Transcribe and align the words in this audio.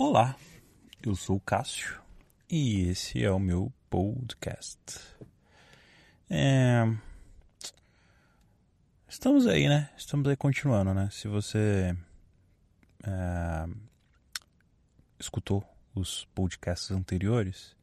Olá, 0.00 0.36
eu 1.02 1.16
sou 1.16 1.38
o 1.38 1.40
Cássio 1.40 2.00
e 2.48 2.82
esse 2.88 3.20
é 3.24 3.32
o 3.32 3.38
meu 3.40 3.72
podcast. 3.90 4.78
É... 6.30 6.84
Estamos 9.08 9.48
aí, 9.48 9.68
né? 9.68 9.90
Estamos 9.96 10.28
aí 10.28 10.36
continuando, 10.36 10.94
né? 10.94 11.08
Se 11.10 11.26
você 11.26 11.96
é... 13.02 13.66
escutou 15.18 15.64
os 15.92 16.26
podcasts 16.26 16.92
anteriores, 16.92 17.76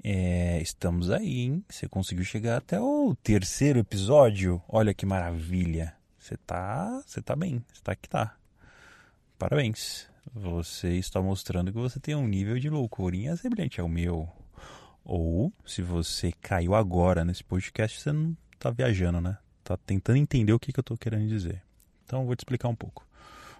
é... 0.00 0.62
estamos 0.62 1.10
aí, 1.10 1.40
hein? 1.40 1.64
Você 1.68 1.88
conseguiu 1.88 2.24
chegar 2.24 2.58
até 2.58 2.80
o 2.80 3.16
terceiro 3.20 3.80
episódio. 3.80 4.62
Olha 4.68 4.94
que 4.94 5.04
maravilha! 5.04 5.96
Você 6.20 6.36
tá, 6.36 7.02
você 7.04 7.20
tá 7.20 7.34
bem, 7.34 7.64
você 7.72 7.82
tá 7.82 7.96
que 7.96 8.08
tá. 8.08 8.36
Parabéns 9.36 10.13
você 10.32 10.94
está 10.94 11.20
mostrando 11.20 11.72
que 11.72 11.78
você 11.78 11.98
tem 12.00 12.14
um 12.14 12.26
nível 12.26 12.58
de 12.58 12.70
loucurinha 12.70 13.36
semelhante 13.36 13.80
ao 13.80 13.88
meu. 13.88 14.28
Ou, 15.04 15.52
se 15.66 15.82
você 15.82 16.32
caiu 16.32 16.74
agora 16.74 17.24
nesse 17.24 17.44
podcast, 17.44 18.00
você 18.00 18.12
não 18.12 18.36
está 18.52 18.70
viajando, 18.70 19.20
né? 19.20 19.36
Está 19.60 19.76
tentando 19.76 20.16
entender 20.16 20.52
o 20.52 20.58
que, 20.58 20.72
que 20.72 20.78
eu 20.78 20.82
estou 20.82 20.96
querendo 20.96 21.28
dizer. 21.28 21.62
Então, 22.04 22.20
eu 22.20 22.26
vou 22.26 22.36
te 22.36 22.40
explicar 22.40 22.68
um 22.68 22.74
pouco. 22.74 23.06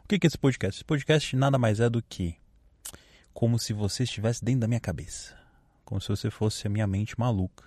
O 0.04 0.08
que, 0.08 0.18
que 0.18 0.26
é 0.26 0.28
esse 0.28 0.38
podcast? 0.38 0.78
Esse 0.78 0.84
podcast 0.84 1.36
nada 1.36 1.58
mais 1.58 1.80
é 1.80 1.88
do 1.88 2.02
que 2.02 2.36
como 3.32 3.58
se 3.58 3.72
você 3.72 4.04
estivesse 4.04 4.44
dentro 4.44 4.60
da 4.60 4.68
minha 4.68 4.80
cabeça. 4.80 5.36
Como 5.84 6.00
se 6.00 6.08
você 6.08 6.30
fosse 6.30 6.66
a 6.66 6.70
minha 6.70 6.86
mente 6.86 7.18
maluca. 7.18 7.64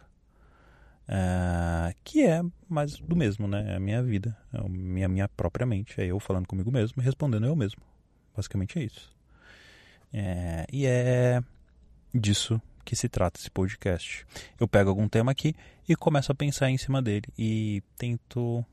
É, 1.08 1.94
que 2.04 2.26
é 2.26 2.42
mais 2.68 2.98
do 2.98 3.16
mesmo, 3.16 3.48
né? 3.48 3.74
É 3.74 3.76
a 3.76 3.80
minha 3.80 4.02
vida, 4.02 4.36
é 4.54 4.58
a 4.58 4.68
minha, 4.68 5.08
minha 5.08 5.28
própria 5.28 5.66
mente. 5.66 6.00
É 6.02 6.06
eu 6.06 6.20
falando 6.20 6.48
comigo 6.48 6.72
mesmo 6.72 7.02
e 7.02 7.06
respondendo 7.06 7.46
eu 7.46 7.56
mesmo. 7.56 7.82
Basicamente 8.38 8.78
é 8.78 8.84
isso. 8.84 9.12
É, 10.14 10.68
e 10.72 10.86
é 10.86 11.42
disso 12.14 12.62
que 12.86 12.96
se 12.96 13.10
trata 13.10 13.40
esse 13.40 13.50
podcast. 13.50 14.26
Eu 14.60 14.68
pego 14.68 14.92
algum 14.92 15.10
tema 15.10 15.32
aqui 15.32 15.56
e 15.90 15.96
começo 15.96 16.32
a 16.32 16.36
pensar 16.36 16.70
em 16.70 16.78
cima 16.78 17.02
dele 17.02 17.26
e 17.38 17.82
tento 17.98 18.64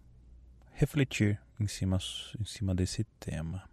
refletir 0.74 1.40
em 1.58 1.66
cima, 1.66 1.98
em 2.38 2.44
cima 2.44 2.74
desse 2.74 3.04
tema. 3.18 3.68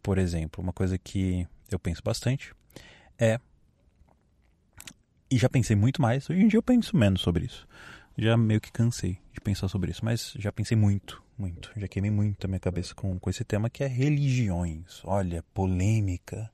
Por 0.00 0.16
exemplo, 0.16 0.62
uma 0.62 0.72
coisa 0.72 0.96
que 0.96 1.46
eu 1.70 1.78
penso 1.78 2.02
bastante 2.04 2.54
é. 3.18 3.40
E 5.28 5.36
já 5.36 5.48
pensei 5.48 5.76
muito 5.76 6.00
mais, 6.00 6.30
hoje 6.30 6.40
em 6.40 6.48
dia 6.48 6.58
eu 6.58 6.62
penso 6.62 6.96
menos 6.96 7.20
sobre 7.20 7.46
isso. 7.46 7.66
Já 8.16 8.36
meio 8.36 8.60
que 8.60 8.72
cansei 8.72 9.18
de 9.32 9.40
pensar 9.40 9.68
sobre 9.68 9.90
isso, 9.90 10.04
mas 10.04 10.34
já 10.38 10.52
pensei 10.52 10.76
muito 10.76 11.22
muito. 11.40 11.72
Já 11.76 11.88
queimei 11.88 12.10
muito 12.10 12.44
a 12.44 12.48
minha 12.48 12.60
cabeça 12.60 12.94
com, 12.94 13.18
com 13.18 13.30
esse 13.30 13.42
tema 13.42 13.70
que 13.70 13.82
é 13.82 13.86
religiões. 13.86 15.00
Olha, 15.04 15.42
polêmica. 15.54 16.50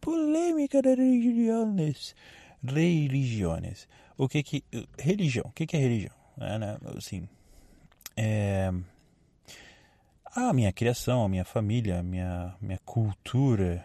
Polêmica 0.00 0.82
das 0.82 0.98
religiões. 0.98 2.14
Religiões. 2.62 3.88
O 4.16 4.28
que 4.28 4.42
que... 4.42 4.64
Religião. 4.98 5.46
O 5.46 5.52
que 5.52 5.66
que 5.66 5.76
é 5.76 5.80
religião? 5.80 6.14
É, 6.40 6.58
né? 6.58 6.78
Assim... 6.96 7.28
É... 8.16 8.72
A 10.34 10.52
minha 10.52 10.72
criação, 10.72 11.24
a 11.24 11.28
minha 11.28 11.44
família, 11.44 12.00
a 12.00 12.02
minha, 12.02 12.56
minha 12.60 12.78
cultura... 12.84 13.84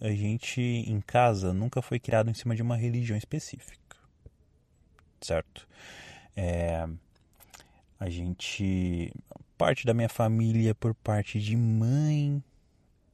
A 0.00 0.10
gente, 0.10 0.60
em 0.60 1.00
casa, 1.00 1.52
nunca 1.52 1.80
foi 1.80 2.00
criado 2.00 2.28
em 2.28 2.34
cima 2.34 2.56
de 2.56 2.62
uma 2.62 2.76
religião 2.76 3.16
específica. 3.16 3.96
Certo? 5.20 5.68
É... 6.34 6.88
A 8.00 8.10
gente 8.10 9.12
parte 9.62 9.86
da 9.86 9.94
minha 9.94 10.08
família, 10.08 10.74
por 10.74 10.92
parte 10.92 11.38
de 11.38 11.56
mãe, 11.56 12.42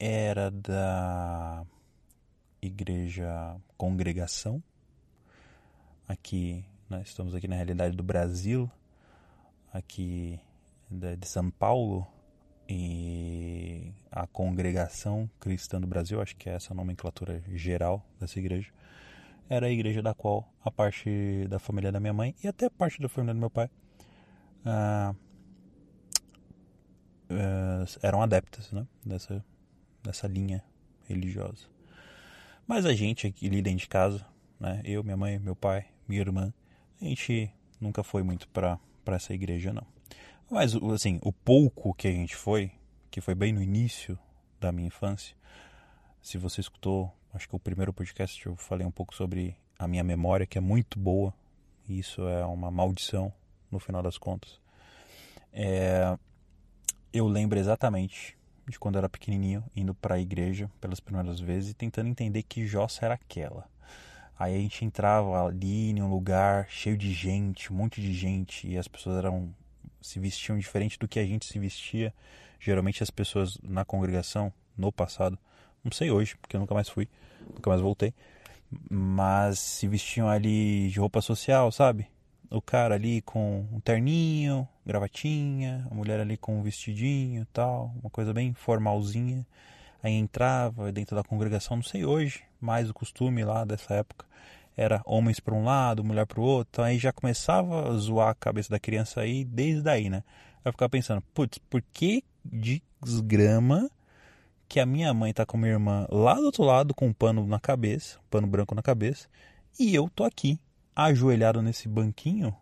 era 0.01 0.51
da 0.51 1.63
igreja 2.63 3.55
congregação. 3.77 4.63
Aqui, 6.09 6.65
nós 6.89 7.09
estamos 7.09 7.35
aqui 7.35 7.47
na 7.47 7.55
realidade 7.55 7.95
do 7.95 8.03
Brasil, 8.03 8.71
aqui 9.75 10.41
de 10.91 11.29
São 11.29 11.51
Paulo, 11.51 12.07
e 12.67 13.93
a 14.11 14.27
congregação 14.27 15.29
cristã 15.39 15.79
do 15.79 15.87
Brasil, 15.87 16.19
acho 16.19 16.35
que 16.35 16.49
é 16.49 16.55
essa 16.55 16.73
a 16.73 16.75
nomenclatura 16.75 17.43
geral 17.53 18.03
dessa 18.19 18.39
igreja, 18.39 18.73
era 19.51 19.67
a 19.67 19.71
igreja 19.71 20.01
da 20.01 20.15
qual 20.15 20.51
a 20.65 20.71
parte 20.71 21.47
da 21.51 21.59
família 21.59 21.93
da 21.93 22.01
minha 22.01 22.15
mãe 22.15 22.35
e 22.43 22.49
até 22.49 22.71
parte 22.71 23.03
da 23.03 23.09
família 23.11 23.35
do 23.35 23.41
meu 23.41 23.51
pai 23.51 23.69
uh, 24.65 25.28
eram 28.03 28.23
adeptas 28.23 28.71
né, 28.73 28.87
dessa, 29.05 29.45
dessa 30.03 30.27
linha 30.27 30.63
religiosa. 31.07 31.67
Mas 32.67 32.85
a 32.85 32.95
gente 32.95 33.27
aqui 33.27 33.49
dentro 33.49 33.81
de 33.81 33.89
casa, 33.89 34.25
né, 34.61 34.83
eu, 34.85 35.03
minha 35.03 35.17
mãe, 35.17 35.39
meu 35.39 35.57
pai, 35.57 35.87
minha 36.07 36.21
irmã, 36.21 36.53
a 37.01 37.05
gente 37.05 37.51
nunca 37.81 38.03
foi 38.03 38.23
muito 38.23 38.49
para 38.49 38.79
essa 39.07 39.33
igreja, 39.33 39.73
não. 39.73 39.87
Mas, 40.51 40.75
assim, 40.75 41.19
o 41.23 41.33
pouco 41.33 41.95
que 41.95 42.09
a 42.09 42.13
gente 42.13 42.35
foi, 42.35 42.73
que 43.11 43.21
foi 43.21 43.35
bem 43.35 43.53
no 43.53 43.63
início 43.63 44.19
da 44.59 44.73
minha 44.73 44.89
infância, 44.89 45.37
se 46.23 46.39
você 46.39 46.61
escutou, 46.61 47.13
acho 47.33 47.49
que 47.49 47.55
o 47.55 47.59
primeiro 47.59 47.93
podcast 47.93 48.45
eu 48.47 48.57
falei 48.57 48.87
um 48.87 48.91
pouco 48.91 49.15
sobre 49.15 49.57
a 49.79 49.87
minha 49.87 50.03
memória, 50.03 50.47
que 50.47 50.59
é 50.59 50.61
muito 50.61 50.99
boa, 50.99 51.33
e 51.89 51.99
isso 51.99 52.27
é 52.27 52.45
uma 52.45 52.71
maldição 52.71 53.33
no 53.71 53.79
final 53.79 54.03
das 54.03 54.19
contas. 54.19 54.61
É, 55.53 56.19
eu 57.13 57.27
lembro 57.27 57.59
exatamente 57.59 58.37
de 58.69 58.79
quando 58.79 58.97
eu 58.97 59.01
era 59.01 59.09
pequenininho, 59.09 59.65
indo 59.75 59.95
para 59.95 60.17
a 60.17 60.21
igreja 60.21 60.71
pelas 60.81 61.01
primeiras 61.01 61.41
vezes 61.41 61.71
e 61.71 61.75
tentando 61.75 62.09
entender 62.09 62.43
que 62.43 62.67
Jossa 62.67 63.07
era 63.07 63.15
aquela. 63.15 63.67
Aí 64.39 64.55
a 64.55 64.59
gente 64.59 64.85
entrava 64.85 65.47
ali 65.47 65.91
em 65.91 66.03
um 66.03 66.11
lugar 66.11 66.69
cheio 66.69 66.97
de 66.97 67.13
gente, 67.13 67.73
um 67.73 67.77
monte 67.77 68.01
de 68.01 68.13
gente, 68.13 68.69
e 68.69 68.77
as 68.77 68.87
pessoas 68.87 69.17
eram 69.17 69.53
se 70.01 70.21
vestiam 70.21 70.59
diferente 70.59 70.99
do 70.99 71.09
que 71.09 71.19
a 71.19 71.27
gente 71.27 71.47
se 71.47 71.59
vestia. 71.59 72.15
Geralmente 72.61 73.03
as 73.03 73.11
pessoas 73.11 73.59
na 73.63 73.85
congregação, 73.85 74.53
no 74.77 74.93
passado, 74.93 75.39
não 75.83 75.91
sei 75.91 76.11
hoje, 76.11 76.37
porque 76.37 76.57
eu 76.57 76.61
nunca 76.61 76.75
mais 76.75 76.89
fui, 76.89 77.09
nunca 77.55 77.71
mais 77.71 77.81
voltei, 77.81 78.15
mas 78.91 79.59
se 79.59 79.89
vestiam 79.89 80.29
ali 80.29 80.89
de 80.91 81.01
roupa 81.01 81.21
social, 81.21 81.73
sabe? 81.73 82.07
o 82.51 82.63
cara 82.63 82.95
ali 82.95 83.21
com 83.23 83.67
um 83.73 83.81
terninho, 83.81 84.67
gravatinha, 84.89 85.87
a 85.91 85.95
mulher 85.95 86.19
ali 86.19 86.37
com 86.37 86.59
um 86.59 86.63
vestidinho 86.63 87.47
tal, 87.53 87.95
uma 88.01 88.11
coisa 88.11 88.33
bem 88.33 88.55
formalzinha. 88.55 89.47
Aí 90.03 90.15
entrava 90.15 90.91
dentro 90.91 91.15
da 91.15 91.23
congregação, 91.23 91.77
não 91.77 91.85
sei 91.85 92.05
hoje, 92.05 92.43
mais 92.61 92.89
o 92.89 92.95
costume 92.95 93.45
lá 93.45 93.65
dessa 93.65 93.95
época 93.95 94.27
era 94.77 95.03
homens 95.05 95.41
para 95.41 95.55
um 95.55 95.65
lado, 95.65 96.05
mulher 96.05 96.25
para 96.25 96.41
o 96.41 96.45
outro, 96.45 96.71
então 96.71 96.85
aí 96.85 96.99
já 96.99 97.13
começava 97.13 97.91
a 97.91 97.97
zoar 97.97 98.29
a 98.29 98.35
cabeça 98.35 98.71
da 98.71 98.79
criança 98.79 99.21
aí 99.21 99.45
desde 99.45 99.91
aí, 99.91 100.09
né? 100.09 100.23
Eu 100.65 100.73
ficava 100.73 100.89
pensando, 100.89 101.21
putz, 101.35 101.59
por 101.59 101.83
que 101.93 102.23
de 102.45 102.81
desgrama 103.03 103.91
que 104.69 104.79
a 104.79 104.87
minha 104.87 105.13
mãe 105.13 105.33
tá 105.33 105.45
com 105.45 105.57
minha 105.57 105.73
irmã 105.73 106.07
lá 106.09 106.35
do 106.35 106.45
outro 106.45 106.63
lado 106.63 106.95
com 106.95 107.09
um 107.09 107.13
pano 107.13 107.45
na 107.45 107.59
cabeça, 107.59 108.19
um 108.21 108.29
pano 108.31 108.47
branco 108.47 108.73
na 108.73 108.83
cabeça, 108.83 109.27
e 109.81 109.95
eu 109.95 110.09
tô 110.09 110.23
aqui 110.23 110.61
ajoelhado 110.95 111.61
nesse 111.61 111.89
banquinho 111.89 112.55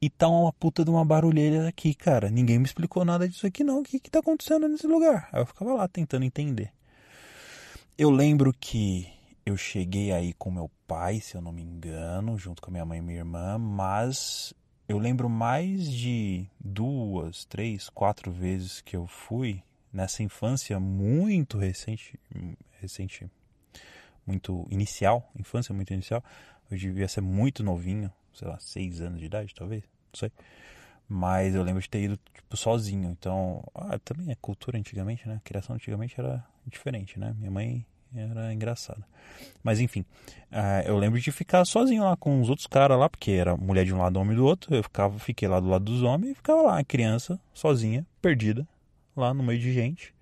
e 0.00 0.10
tá 0.10 0.28
uma 0.28 0.52
puta 0.52 0.84
de 0.84 0.90
uma 0.90 1.04
barulheira 1.04 1.68
aqui, 1.68 1.94
cara. 1.94 2.30
Ninguém 2.30 2.58
me 2.58 2.64
explicou 2.64 3.04
nada 3.04 3.28
disso 3.28 3.46
aqui 3.46 3.64
não. 3.64 3.80
O 3.80 3.82
que 3.82 3.98
que 3.98 4.10
tá 4.10 4.18
acontecendo 4.18 4.68
nesse 4.68 4.86
lugar? 4.86 5.28
Aí 5.32 5.40
eu 5.40 5.46
ficava 5.46 5.74
lá 5.74 5.88
tentando 5.88 6.24
entender. 6.24 6.72
Eu 7.96 8.10
lembro 8.10 8.52
que 8.52 9.08
eu 9.44 9.56
cheguei 9.56 10.12
aí 10.12 10.32
com 10.34 10.50
meu 10.50 10.70
pai, 10.86 11.20
se 11.20 11.34
eu 11.34 11.40
não 11.40 11.52
me 11.52 11.62
engano, 11.62 12.38
junto 12.38 12.60
com 12.60 12.70
a 12.70 12.72
minha 12.72 12.84
mãe 12.84 12.98
e 12.98 13.02
minha 13.02 13.18
irmã, 13.18 13.56
mas 13.58 14.52
eu 14.88 14.98
lembro 14.98 15.30
mais 15.30 15.90
de 15.90 16.46
duas, 16.60 17.44
três, 17.44 17.88
quatro 17.88 18.30
vezes 18.30 18.80
que 18.80 18.96
eu 18.96 19.06
fui 19.06 19.62
nessa 19.92 20.22
infância 20.22 20.78
muito 20.78 21.56
recente, 21.56 22.20
recente, 22.80 23.30
muito 24.26 24.66
inicial, 24.70 25.30
infância 25.38 25.74
muito 25.74 25.92
inicial, 25.92 26.22
eu 26.70 26.76
devia 26.76 27.08
ser 27.08 27.20
muito 27.20 27.62
novinho, 27.62 28.12
sei 28.36 28.48
lá, 28.48 28.58
seis 28.58 29.00
anos 29.00 29.18
de 29.18 29.26
idade, 29.26 29.54
talvez, 29.54 29.82
não 29.82 30.18
sei. 30.18 30.30
Mas 31.08 31.54
eu 31.54 31.62
lembro 31.62 31.80
de 31.80 31.88
ter 31.88 32.02
ido, 32.02 32.18
tipo, 32.34 32.56
sozinho. 32.56 33.10
Então, 33.10 33.62
ah, 33.74 33.98
também 33.98 34.32
a 34.32 34.36
cultura 34.36 34.76
antigamente, 34.76 35.26
né? 35.28 35.36
A 35.36 35.40
criação 35.40 35.76
antigamente 35.76 36.18
era 36.18 36.44
diferente, 36.66 37.18
né? 37.18 37.34
Minha 37.38 37.50
mãe 37.50 37.86
era 38.14 38.52
engraçada. 38.52 39.06
Mas 39.62 39.80
enfim, 39.80 40.00
uh, 40.52 40.86
eu 40.86 40.96
lembro 40.96 41.20
de 41.20 41.30
ficar 41.30 41.64
sozinho 41.64 42.04
lá 42.04 42.16
com 42.16 42.40
os 42.40 42.48
outros 42.48 42.66
caras 42.66 42.98
lá, 42.98 43.08
porque 43.08 43.32
era 43.32 43.56
mulher 43.56 43.84
de 43.84 43.94
um 43.94 43.98
lado, 43.98 44.18
homem 44.18 44.36
do 44.36 44.44
outro. 44.44 44.74
Eu 44.74 44.82
ficava, 44.82 45.18
fiquei 45.18 45.48
lá 45.48 45.60
do 45.60 45.68
lado 45.68 45.84
dos 45.84 46.02
homens 46.02 46.32
e 46.32 46.34
ficava 46.34 46.62
lá, 46.62 46.82
criança, 46.84 47.38
sozinha, 47.52 48.06
perdida, 48.20 48.66
lá 49.16 49.32
no 49.32 49.42
meio 49.42 49.60
de 49.60 49.72
gente. 49.72 50.14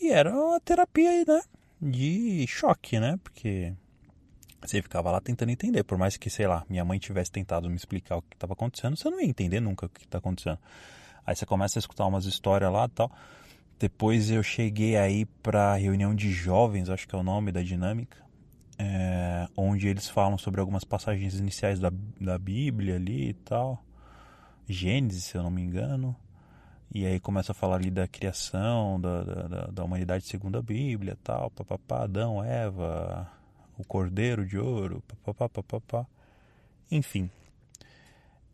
E 0.00 0.10
era 0.10 0.34
uma 0.34 0.60
terapia, 0.60 1.24
né? 1.26 1.42
De 1.80 2.46
choque, 2.46 2.98
né? 2.98 3.18
Porque 3.22 3.74
você 4.68 4.82
ficava 4.82 5.10
lá 5.10 5.20
tentando 5.20 5.50
entender. 5.50 5.82
Por 5.84 5.96
mais 5.96 6.16
que, 6.16 6.28
sei 6.28 6.46
lá, 6.46 6.64
minha 6.68 6.84
mãe 6.84 6.98
tivesse 6.98 7.30
tentado 7.30 7.68
me 7.68 7.76
explicar 7.76 8.16
o 8.16 8.22
que 8.22 8.36
estava 8.36 8.52
acontecendo, 8.52 8.96
você 8.96 9.08
não 9.08 9.20
ia 9.20 9.26
entender 9.26 9.60
nunca 9.60 9.86
o 9.86 9.88
que 9.88 10.04
está 10.04 10.18
acontecendo. 10.18 10.58
Aí 11.26 11.34
você 11.34 11.46
começa 11.46 11.78
a 11.78 11.80
escutar 11.80 12.06
umas 12.06 12.24
histórias 12.24 12.72
lá 12.72 12.84
e 12.84 12.88
tal. 12.88 13.10
Depois 13.78 14.30
eu 14.30 14.42
cheguei 14.42 14.96
aí 14.96 15.24
para 15.24 15.74
reunião 15.74 16.14
de 16.14 16.30
jovens, 16.30 16.90
acho 16.90 17.08
que 17.08 17.14
é 17.14 17.18
o 17.18 17.22
nome 17.22 17.50
da 17.50 17.62
dinâmica, 17.62 18.18
é, 18.78 19.48
onde 19.56 19.88
eles 19.88 20.08
falam 20.08 20.36
sobre 20.36 20.60
algumas 20.60 20.84
passagens 20.84 21.38
iniciais 21.38 21.80
da, 21.80 21.90
da 22.20 22.38
Bíblia 22.38 22.96
ali 22.96 23.30
e 23.30 23.34
tal. 23.34 23.82
Gênesis, 24.68 25.24
se 25.24 25.36
eu 25.36 25.42
não 25.42 25.50
me 25.50 25.62
engano. 25.62 26.14
E 26.92 27.06
aí 27.06 27.18
começa 27.20 27.52
a 27.52 27.54
falar 27.54 27.76
ali 27.76 27.90
da 27.90 28.08
criação 28.08 29.00
da, 29.00 29.22
da, 29.22 29.66
da 29.66 29.84
humanidade 29.84 30.24
segundo 30.24 30.58
a 30.58 30.62
Bíblia 30.62 31.16
tal, 31.22 31.50
papapá, 31.50 32.02
Adão, 32.02 32.42
Eva, 32.42 33.30
o 33.80 33.86
Cordeiro 33.86 34.46
de 34.46 34.58
Ouro, 34.58 35.02
papapá, 35.24 35.48
papapá. 35.48 36.06
Enfim. 36.90 37.30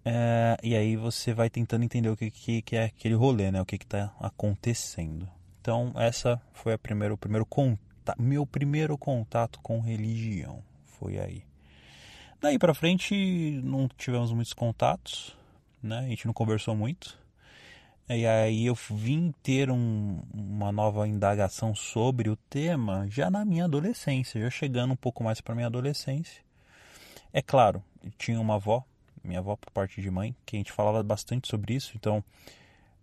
É, 0.05 0.57
e 0.63 0.77
aí 0.77 0.97
você 0.97 1.35
vai 1.35 1.51
tentando 1.51 1.85
entender 1.85 2.09
o 2.09 2.17
que, 2.17 2.31
que, 2.31 2.63
que 2.63 2.77
é 2.77 2.85
aquele 2.85 3.15
rolê, 3.15 3.51
né? 3.51 3.61
O 3.61 3.67
que 3.67 3.77
está 3.77 4.15
acontecendo. 4.21 5.29
Então, 5.61 5.93
essa 5.97 6.41
foi 6.53 6.73
a 6.75 6.79
primeira, 6.79 7.13
o 7.13 7.19
primeiro 7.19 7.45
contato, 7.45 8.23
meu 8.23 8.47
primeiro 8.47 8.97
contato 8.97 9.59
com 9.61 9.81
religião. 9.81 10.63
Foi 10.85 11.19
aí. 11.19 11.43
Daí 12.41 12.59
para 12.59 12.73
frente, 12.73 13.61
não 13.65 13.89
tivemos 13.89 14.33
muitos 14.33 14.53
contatos, 14.53 15.37
né? 15.83 15.99
A 15.99 16.09
gente 16.09 16.27
não 16.27 16.33
conversou 16.33 16.77
muito. 16.77 17.19
E 18.09 18.25
aí 18.25 18.67
eu 18.67 18.75
vim 18.75 19.35
ter 19.43 19.69
um, 19.69 20.23
uma 20.33 20.71
nova 20.71 21.09
indagação 21.09 21.75
sobre 21.75 22.31
o 22.31 22.37
tema 22.37 23.05
já 23.11 23.29
na 23.29 23.45
minha 23.45 23.65
adolescência, 23.65 24.41
já 24.41 24.49
chegando 24.49 24.93
um 24.93 24.97
pouco 24.97 25.25
mais 25.25 25.41
para 25.41 25.57
minha 25.57 25.67
adolescência. 25.67 26.41
É 27.33 27.43
claro, 27.43 27.83
tinha 28.17 28.41
uma 28.41 28.55
avó, 28.55 28.85
minha 29.25 29.41
avó 29.41 29.57
por 29.57 29.73
parte 29.73 30.01
de 30.01 30.09
mãe, 30.09 30.37
que 30.47 30.55
a 30.55 30.59
gente 30.59 30.71
falava 30.71 31.03
bastante 31.03 31.49
sobre 31.49 31.75
isso, 31.75 31.95
então 31.97 32.23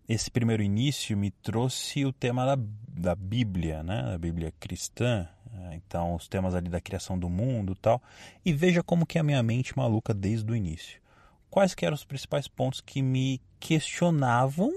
esse 0.07 0.31
primeiro 0.31 0.63
início 0.63 1.17
me 1.17 1.31
trouxe 1.31 2.05
o 2.05 2.13
tema 2.13 2.45
da, 2.45 2.63
da 2.87 3.13
Bíblia, 3.13 3.83
né, 3.83 4.03
da 4.03 4.17
Bíblia 4.17 4.53
cristã, 4.57 5.27
então 5.73 6.15
os 6.15 6.29
temas 6.29 6.55
ali 6.55 6.69
da 6.69 6.79
criação 6.79 7.19
do 7.19 7.29
mundo 7.29 7.75
tal, 7.75 8.01
e 8.45 8.53
veja 8.53 8.81
como 8.81 9.05
que 9.05 9.17
é 9.17 9.21
a 9.21 9.23
minha 9.23 9.43
mente 9.43 9.77
maluca 9.77 10.13
desde 10.13 10.49
o 10.49 10.55
início. 10.55 11.01
Quais 11.49 11.75
que 11.75 11.85
eram 11.85 11.93
os 11.93 12.05
principais 12.05 12.47
pontos 12.47 12.79
que 12.79 13.01
me 13.01 13.41
questionavam 13.59 14.73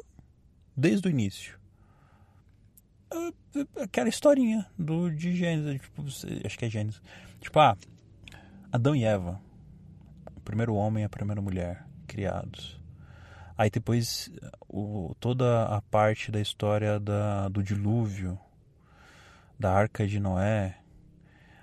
desde 0.76 1.08
o 1.08 1.10
início. 1.10 1.58
Ah, 3.10 3.32
aquela 3.82 4.08
historinha 4.08 4.66
do, 4.78 5.10
de 5.10 5.34
Gênesis, 5.34 5.80
tipo, 5.80 6.02
acho 6.44 6.58
que 6.58 6.64
é 6.64 6.70
Gênesis. 6.70 7.00
Tipo, 7.40 7.58
ah, 7.60 7.76
Adão 8.70 8.94
e 8.94 9.04
Eva, 9.04 9.40
o 10.36 10.40
primeiro 10.40 10.74
homem 10.74 11.02
e 11.02 11.06
a 11.06 11.08
primeira 11.08 11.40
mulher 11.40 11.86
criados. 12.06 12.80
Aí 13.56 13.70
depois 13.70 14.30
o, 14.68 15.14
toda 15.18 15.64
a 15.64 15.80
parte 15.80 16.30
da 16.30 16.40
história 16.40 17.00
da, 17.00 17.48
do 17.48 17.62
dilúvio, 17.62 18.38
da 19.58 19.72
arca 19.72 20.06
de 20.06 20.20
Noé. 20.20 20.76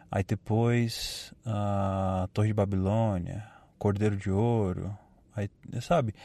Aí 0.10 0.24
depois 0.24 1.34
a 1.46 2.28
Torre 2.34 2.48
de 2.48 2.54
Babilônia, 2.54 3.48
Cordeiro 3.78 4.18
de 4.18 4.32
Ouro. 4.32 4.98
Aí, 5.36 5.50
sabe? 5.82 6.16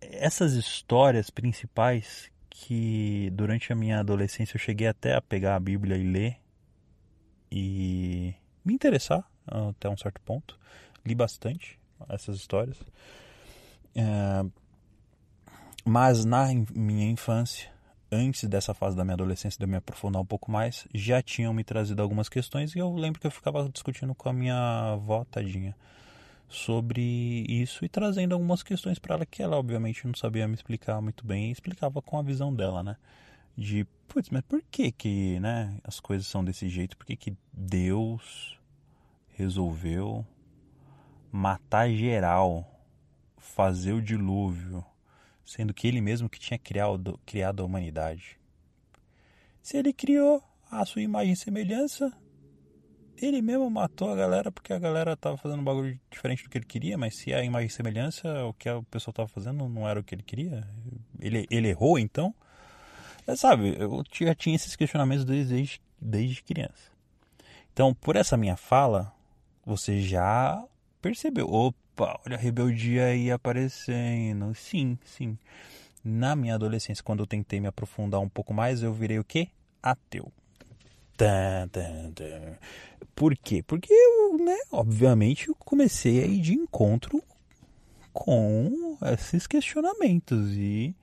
Essas 0.00 0.52
histórias 0.52 1.30
principais 1.30 2.30
que 2.50 3.30
durante 3.32 3.72
a 3.72 3.76
minha 3.76 4.00
adolescência 4.00 4.56
eu 4.56 4.60
cheguei 4.60 4.86
até 4.86 5.14
a 5.14 5.20
pegar 5.20 5.54
a 5.54 5.60
Bíblia 5.60 5.96
e 5.96 6.02
ler 6.02 6.36
e 7.50 8.34
me 8.64 8.74
interessar 8.74 9.24
até 9.46 9.88
um 9.88 9.96
certo 9.96 10.20
ponto. 10.22 10.58
Li 11.04 11.14
bastante 11.14 11.78
essas 12.08 12.36
histórias. 12.36 12.76
É, 13.94 14.44
mas 15.84 16.24
na 16.24 16.48
minha 16.74 17.08
infância, 17.10 17.70
antes 18.10 18.44
dessa 18.44 18.74
fase 18.74 18.96
da 18.96 19.04
minha 19.04 19.14
adolescência, 19.14 19.58
de 19.58 19.64
eu 19.64 19.68
me 19.68 19.76
aprofundar 19.76 20.20
um 20.20 20.26
pouco 20.26 20.50
mais, 20.50 20.86
já 20.92 21.22
tinham 21.22 21.54
me 21.54 21.64
trazido 21.64 22.02
algumas 22.02 22.28
questões 22.28 22.74
e 22.74 22.78
eu 22.78 22.92
lembro 22.92 23.20
que 23.20 23.26
eu 23.26 23.30
ficava 23.30 23.68
discutindo 23.68 24.14
com 24.14 24.28
a 24.28 24.32
minha 24.32 24.92
avó, 24.92 25.24
tadinha 25.24 25.74
sobre 26.48 27.44
isso 27.46 27.84
e 27.84 27.88
trazendo 27.88 28.32
algumas 28.32 28.62
questões 28.62 28.98
para 28.98 29.16
ela 29.16 29.26
que 29.26 29.42
ela 29.42 29.56
obviamente 29.56 30.06
não 30.06 30.14
sabia 30.14 30.48
me 30.48 30.54
explicar 30.54 31.00
muito 31.00 31.26
bem 31.26 31.50
explicava 31.50 32.00
com 32.00 32.18
a 32.18 32.22
visão 32.22 32.54
dela, 32.54 32.82
né? 32.82 32.96
De, 33.56 33.84
putz, 34.06 34.30
mas 34.30 34.42
por 34.42 34.62
que 34.70 34.90
que, 34.90 35.38
né, 35.40 35.76
as 35.84 36.00
coisas 36.00 36.26
são 36.26 36.44
desse 36.44 36.68
jeito? 36.68 36.96
Por 36.96 37.04
que 37.04 37.16
que 37.16 37.36
Deus 37.52 38.58
resolveu 39.30 40.24
matar 41.30 41.90
geral, 41.90 42.66
fazer 43.36 43.92
o 43.92 44.00
dilúvio, 44.00 44.84
sendo 45.44 45.74
que 45.74 45.88
ele 45.88 46.00
mesmo 46.00 46.28
que 46.28 46.38
tinha 46.38 46.58
criado, 46.58 47.18
criado 47.26 47.62
a 47.62 47.66
humanidade? 47.66 48.38
Se 49.60 49.76
ele 49.76 49.92
criou 49.92 50.42
a 50.70 50.84
sua 50.84 51.02
imagem 51.02 51.32
e 51.32 51.36
semelhança, 51.36 52.16
ele 53.20 53.42
mesmo 53.42 53.68
matou 53.70 54.10
a 54.12 54.16
galera 54.16 54.50
porque 54.50 54.72
a 54.72 54.78
galera 54.78 55.16
tava 55.16 55.36
fazendo 55.36 55.60
um 55.60 55.64
bagulho 55.64 55.98
diferente 56.10 56.44
do 56.44 56.50
que 56.50 56.58
ele 56.58 56.64
queria, 56.64 56.96
mas 56.96 57.16
se 57.16 57.32
a 57.34 57.42
imagem 57.42 57.68
e 57.68 57.70
semelhança, 57.70 58.44
o 58.44 58.52
que 58.54 58.70
o 58.70 58.82
pessoal 58.84 59.12
tava 59.12 59.28
fazendo 59.28 59.68
não 59.68 59.88
era 59.88 60.00
o 60.00 60.04
que 60.04 60.14
ele 60.14 60.22
queria, 60.22 60.66
ele, 61.20 61.46
ele 61.50 61.68
errou 61.68 61.98
então? 61.98 62.34
É, 63.26 63.36
sabe, 63.36 63.76
eu 63.78 64.02
já 64.20 64.34
tinha 64.34 64.56
esses 64.56 64.74
questionamentos 64.74 65.24
desde, 65.24 65.80
desde 66.00 66.42
criança. 66.42 66.90
Então, 67.72 67.94
por 67.94 68.16
essa 68.16 68.36
minha 68.36 68.56
fala, 68.56 69.12
você 69.64 70.00
já 70.00 70.64
percebeu, 71.02 71.48
opa, 71.52 72.20
olha 72.26 72.36
a 72.36 72.40
rebeldia 72.40 73.06
aí 73.06 73.30
aparecendo. 73.30 74.54
Sim, 74.54 74.98
sim. 75.04 75.38
Na 76.02 76.34
minha 76.34 76.54
adolescência, 76.54 77.04
quando 77.04 77.20
eu 77.20 77.26
tentei 77.26 77.60
me 77.60 77.66
aprofundar 77.66 78.20
um 78.20 78.28
pouco 78.28 78.54
mais, 78.54 78.82
eu 78.82 78.92
virei 78.92 79.18
o 79.18 79.24
quê? 79.24 79.48
Ateu. 79.82 80.32
Por 83.14 83.36
quê? 83.36 83.62
Porque 83.62 83.92
eu, 83.92 84.38
né, 84.38 84.56
obviamente, 84.70 85.48
eu 85.48 85.54
comecei 85.54 86.22
a 86.22 86.26
ir 86.26 86.40
de 86.40 86.54
encontro 86.54 87.22
com 88.12 88.96
esses 89.12 89.46
questionamentos 89.46 90.52
e 90.52 90.94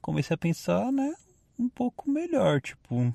comecei 0.00 0.34
a 0.34 0.38
pensar, 0.38 0.92
né, 0.92 1.14
um 1.58 1.68
pouco 1.68 2.10
melhor, 2.10 2.60
tipo, 2.60 3.14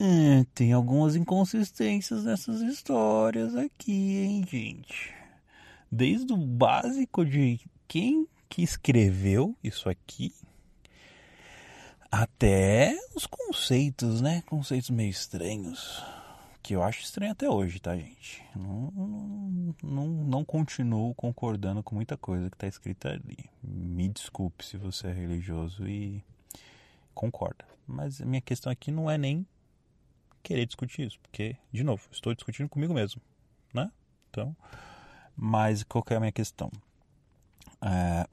é, 0.00 0.44
tem 0.54 0.72
algumas 0.72 1.16
inconsistências 1.16 2.24
nessas 2.24 2.60
histórias 2.60 3.56
aqui, 3.56 4.18
hein, 4.18 4.44
gente. 4.48 5.12
Desde 5.90 6.32
o 6.32 6.36
básico 6.36 7.24
de 7.24 7.60
quem 7.86 8.28
que 8.48 8.62
escreveu 8.62 9.56
isso 9.62 9.88
aqui, 9.88 10.32
até 12.10 12.98
os 13.14 13.26
conceitos, 13.26 14.20
né? 14.20 14.42
Conceitos 14.42 14.90
meio 14.90 15.10
estranhos. 15.10 16.02
Que 16.62 16.74
eu 16.74 16.82
acho 16.82 17.02
estranho 17.02 17.32
até 17.32 17.48
hoje, 17.48 17.80
tá, 17.80 17.96
gente? 17.96 18.44
Não, 18.54 19.74
não, 19.82 20.06
não 20.06 20.44
continuo 20.44 21.14
concordando 21.14 21.82
com 21.82 21.94
muita 21.94 22.16
coisa 22.16 22.50
que 22.50 22.56
está 22.56 22.66
escrita 22.66 23.10
ali. 23.10 23.38
Me 23.62 24.08
desculpe 24.08 24.64
se 24.64 24.76
você 24.76 25.08
é 25.08 25.12
religioso 25.12 25.88
e 25.88 26.22
concorda. 27.14 27.64
Mas 27.86 28.20
a 28.20 28.26
minha 28.26 28.40
questão 28.42 28.70
aqui 28.70 28.90
não 28.90 29.10
é 29.10 29.16
nem 29.16 29.46
querer 30.42 30.66
discutir 30.66 31.06
isso, 31.06 31.18
porque, 31.20 31.56
de 31.72 31.82
novo, 31.82 32.02
estou 32.12 32.34
discutindo 32.34 32.68
comigo 32.68 32.92
mesmo, 32.92 33.20
né? 33.72 33.90
Então, 34.30 34.54
mas 35.36 35.82
qual 35.82 36.04
é 36.10 36.14
a 36.14 36.20
minha 36.20 36.32
questão? 36.32 36.70
É, 37.80 38.26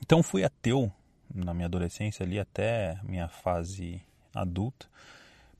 então, 0.00 0.22
fui 0.22 0.44
ateu 0.44 0.92
na 1.34 1.54
minha 1.54 1.66
adolescência 1.66 2.24
ali 2.24 2.38
até 2.38 2.98
minha 3.02 3.28
fase 3.28 4.02
adulta, 4.34 4.86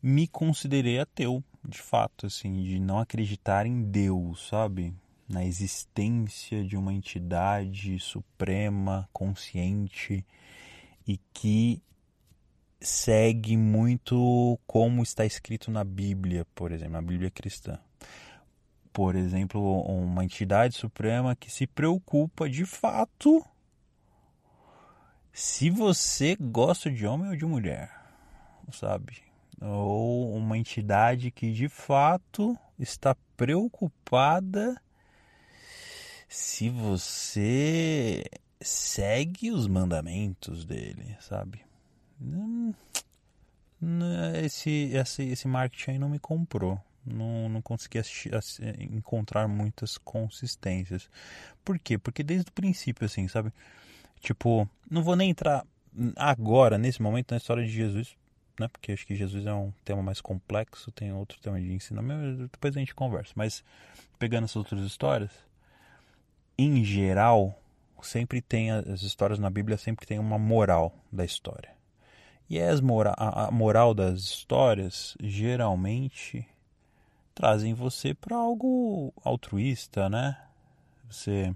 me 0.03 0.27
considerei 0.27 0.99
ateu, 0.99 1.43
de 1.67 1.79
fato, 1.79 2.27
assim, 2.27 2.63
de 2.63 2.81
não 2.81 2.99
acreditar 2.99 3.67
em 3.67 3.83
Deus, 3.83 4.49
sabe? 4.49 4.95
Na 5.29 5.45
existência 5.45 6.65
de 6.65 6.77
uma 6.77 6.93
entidade 6.93 7.99
suprema, 7.99 9.09
consciente 9.13 10.25
e 11.07 11.19
que 11.33 11.83
segue 12.81 13.57
muito 13.57 14.59
como 14.67 15.03
está 15.03 15.25
escrito 15.25 15.71
na 15.71 15.85
Bíblia, 15.85 16.47
por 16.55 16.73
exemplo, 16.73 16.95
na 16.95 17.03
Bíblia 17.03 17.31
cristã. 17.31 17.79
Por 18.93 19.15
exemplo, 19.15 19.83
uma 19.83 20.25
entidade 20.25 20.75
suprema 20.75 21.37
que 21.37 21.51
se 21.51 21.67
preocupa 21.67 22.49
de 22.49 22.65
fato 22.65 23.45
se 25.33 25.71
você 25.71 26.37
gosta 26.41 26.91
de 26.91 27.07
homem 27.07 27.31
ou 27.31 27.37
de 27.37 27.45
mulher, 27.45 27.91
sabe? 28.73 29.23
Ou 29.61 30.35
uma 30.35 30.57
entidade 30.57 31.31
que 31.31 31.53
de 31.53 31.69
fato 31.69 32.59
está 32.79 33.17
preocupada 33.37 34.81
se 36.29 36.69
você 36.69 38.25
segue 38.61 39.51
os 39.51 39.67
mandamentos 39.67 40.65
dele, 40.65 41.17
sabe? 41.21 41.65
Hum, 42.21 42.73
esse, 44.43 44.91
esse, 44.93 45.23
esse 45.25 45.49
marketing 45.49 45.93
aí 45.93 45.99
não 45.99 46.09
me 46.09 46.19
comprou. 46.19 46.81
Não, 47.05 47.49
não 47.49 47.63
consegui 47.63 47.99
assistir, 47.99 48.31
encontrar 48.79 49.49
muitas 49.49 49.97
consistências. 49.97 51.09
Por 51.65 51.79
quê? 51.79 51.97
Porque 51.97 52.23
desde 52.23 52.51
o 52.51 52.53
princípio, 52.53 53.07
assim, 53.07 53.27
sabe? 53.27 53.51
Tipo, 54.21 54.69
não 54.89 55.03
vou 55.03 55.17
nem 55.17 55.31
entrar 55.31 55.67
agora, 56.17 56.79
nesse 56.79 57.01
momento, 57.03 57.33
na 57.33 57.39
história 57.39 57.65
de 57.65 57.71
Jesus, 57.71 58.17
né? 58.59 58.69
Porque 58.69 58.93
acho 58.93 59.07
que 59.07 59.15
Jesus 59.15 59.47
é 59.47 59.53
um 59.53 59.73
tema 59.85 60.03
mais 60.03 60.21
complexo, 60.21 60.93
tem 60.93 61.13
outro 61.13 61.41
tema 61.41 61.61
de 61.61 61.73
ensinamento, 61.73 62.49
depois 62.49 62.77
a 62.77 62.81
gente 62.81 62.95
conversa. 62.95 63.33
Mas 63.35 63.65
pegando 64.19 64.45
essas 64.45 64.57
outras 64.57 64.83
histórias, 64.83 65.31
em 66.59 66.85
geral, 66.85 67.59
sempre 68.03 68.41
tem 68.41 68.71
as 68.71 69.03
histórias 69.03 69.39
na 69.39 69.51
Bíblia 69.51 69.77
sempre 69.77 70.07
tem 70.07 70.19
uma 70.19 70.39
moral 70.39 70.95
da 71.11 71.25
história. 71.25 71.71
E 72.49 72.61
as 72.61 72.81
mora 72.81 73.15
a 73.17 73.51
moral 73.51 73.95
das 73.95 74.21
histórias 74.21 75.17
geralmente 75.21 76.47
trazem 77.35 77.75
você 77.75 78.13
para 78.13 78.37
algo 78.37 79.13
altruísta, 79.25 80.11
né? 80.11 80.37
Você 81.09 81.55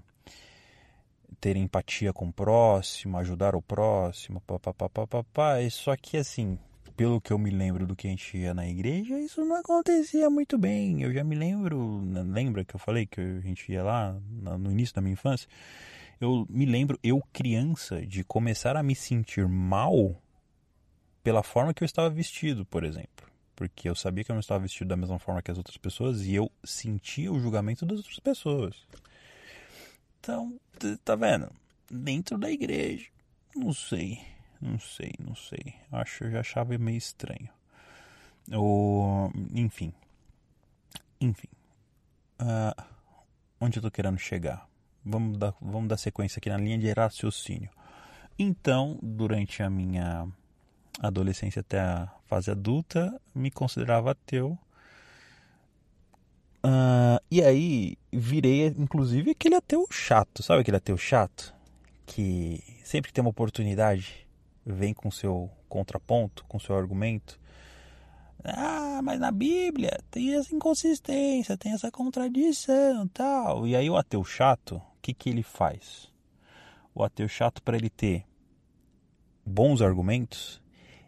ter 1.35 1.55
empatia 1.55 2.11
com 2.11 2.27
o 2.27 2.33
próximo, 2.33 3.17
ajudar 3.17 3.55
o 3.55 3.61
próximo, 3.61 4.41
papapá. 4.41 5.57
Só 5.69 5.95
que 5.95 6.17
assim, 6.17 6.57
pelo 6.95 7.19
que 7.19 7.31
eu 7.31 7.37
me 7.37 7.49
lembro 7.49 7.85
do 7.85 7.95
que 7.95 8.07
a 8.07 8.09
gente 8.09 8.37
ia 8.37 8.53
na 8.53 8.67
igreja, 8.67 9.19
isso 9.19 9.43
não 9.43 9.57
acontecia 9.57 10.29
muito 10.29 10.57
bem. 10.57 11.01
Eu 11.01 11.13
já 11.13 11.23
me 11.23 11.35
lembro, 11.35 12.01
lembra 12.27 12.63
que 12.63 12.75
eu 12.75 12.79
falei 12.79 13.05
que 13.05 13.19
a 13.19 13.39
gente 13.41 13.71
ia 13.71 13.83
lá 13.83 14.17
no 14.31 14.71
início 14.71 14.95
da 14.95 15.01
minha 15.01 15.13
infância? 15.13 15.47
Eu 16.19 16.47
me 16.49 16.65
lembro, 16.65 16.97
eu 17.03 17.21
criança, 17.33 18.05
de 18.05 18.23
começar 18.23 18.77
a 18.77 18.83
me 18.83 18.95
sentir 18.95 19.47
mal 19.47 20.15
pela 21.21 21.43
forma 21.43 21.73
que 21.73 21.83
eu 21.83 21.85
estava 21.85 22.09
vestido, 22.09 22.65
por 22.65 22.83
exemplo. 22.83 23.27
Porque 23.55 23.89
eu 23.89 23.95
sabia 23.95 24.23
que 24.23 24.31
eu 24.31 24.35
não 24.35 24.39
estava 24.39 24.61
vestido 24.61 24.87
da 24.87 24.95
mesma 24.95 25.19
forma 25.19 25.41
que 25.41 25.51
as 25.51 25.57
outras 25.57 25.77
pessoas 25.77 26.25
e 26.25 26.35
eu 26.35 26.49
sentia 26.63 27.31
o 27.31 27.39
julgamento 27.39 27.85
das 27.85 27.97
outras 27.97 28.19
pessoas. 28.19 28.75
Então, 30.25 30.59
tá 31.03 31.15
vendo? 31.15 31.51
Dentro 31.87 32.35
da 32.35 32.49
igreja. 32.49 33.05
Não 33.55 33.71
sei, 33.71 34.19
não 34.59 34.79
sei, 34.79 35.13
não 35.19 35.35
sei. 35.35 35.75
Acho, 35.91 36.23
eu 36.23 36.31
já 36.31 36.39
achava 36.39 36.75
meio 36.79 36.97
estranho. 36.97 37.47
O, 38.51 39.29
enfim. 39.53 39.93
Enfim. 41.21 41.47
Uh, 42.41 42.83
onde 43.61 43.77
eu 43.77 43.83
tô 43.83 43.91
querendo 43.91 44.17
chegar? 44.17 44.67
Vamos 45.05 45.37
dar, 45.37 45.53
vamos 45.61 45.89
dar 45.89 45.97
sequência 45.97 46.39
aqui 46.39 46.49
na 46.49 46.57
linha 46.57 46.79
de 46.79 46.91
raciocínio. 46.91 47.69
Então, 48.37 48.97
durante 49.03 49.61
a 49.61 49.69
minha 49.69 50.27
adolescência 50.99 51.59
até 51.59 51.79
a 51.79 52.11
fase 52.25 52.49
adulta, 52.49 53.21
me 53.35 53.51
considerava 53.51 54.09
ateu 54.09 54.57
Uh, 56.65 57.21
e 57.29 57.43
aí 57.43 57.95
virei, 58.11 58.65
inclusive, 58.69 59.31
aquele 59.31 59.53
ateu 59.53 59.85
chato, 59.91 60.41
sabe 60.41 60.61
aquele 60.61 60.77
ateu 60.77 60.97
chato? 60.97 61.53
Que 62.07 62.59
sempre 62.83 63.09
que 63.09 63.13
tem 63.13 63.21
uma 63.21 63.29
oportunidade, 63.29 64.27
vem 64.65 64.91
com 64.91 65.11
seu 65.11 65.51
contraponto, 65.69 66.43
com 66.45 66.57
seu 66.57 66.75
argumento. 66.75 67.39
Ah, 68.43 68.99
mas 69.03 69.19
na 69.19 69.31
Bíblia 69.31 69.99
tem 70.09 70.33
essa 70.33 70.55
inconsistência, 70.55 71.55
tem 71.55 71.71
essa 71.71 71.91
contradição 71.91 73.07
tal. 73.09 73.67
E 73.67 73.75
aí 73.75 73.87
o 73.87 73.97
ateu 73.97 74.23
chato, 74.23 74.77
o 74.77 75.01
que, 75.03 75.13
que 75.13 75.29
ele 75.29 75.43
faz? 75.43 76.11
O 76.95 77.03
ateu 77.03 77.27
chato, 77.27 77.61
para 77.61 77.77
ele 77.77 77.91
ter 77.91 78.25
bons 79.45 79.83
argumentos, 79.83 80.59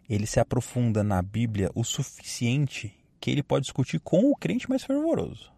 ele 0.08 0.26
se 0.26 0.38
aprofunda 0.38 1.02
na 1.02 1.20
Bíblia 1.20 1.68
o 1.74 1.82
suficiente 1.82 2.97
que 3.20 3.30
ele 3.30 3.42
pode 3.42 3.64
discutir 3.64 4.00
com 4.00 4.30
o 4.30 4.36
crente 4.36 4.68
mais 4.68 4.84
fervoroso. 4.84 5.52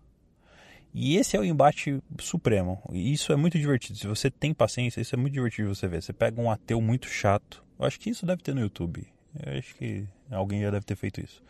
E 0.93 1.17
esse 1.17 1.37
é 1.37 1.40
o 1.40 1.45
embate 1.45 2.02
supremo. 2.19 2.83
E 2.93 3.12
isso 3.12 3.33
é 3.33 3.37
muito 3.37 3.59
divertido. 3.59 3.99
Se 3.99 4.07
você 4.07 4.31
tem 4.31 4.52
paciência, 4.52 5.00
isso 5.00 5.14
é 5.14 5.19
muito 5.19 5.35
divertido 5.35 5.75
você 5.75 5.87
ver. 5.87 6.02
Você 6.02 6.12
pega 6.12 6.40
um 6.40 6.50
ateu 6.50 6.81
muito 6.81 7.09
chato. 7.09 7.64
Eu 7.79 7.87
acho 7.87 7.99
que 8.00 8.11
isso 8.11 8.26
deve 8.26 8.43
ter 8.43 8.55
no 8.55 8.61
YouTube. 8.61 9.07
Eu 9.47 9.59
acho 9.59 9.75
que 9.76 10.05
alguém 10.31 10.62
já 10.62 10.71
deve 10.71 10.85
ter 10.85 10.97
feito 10.97 11.21
isso. 11.21 11.43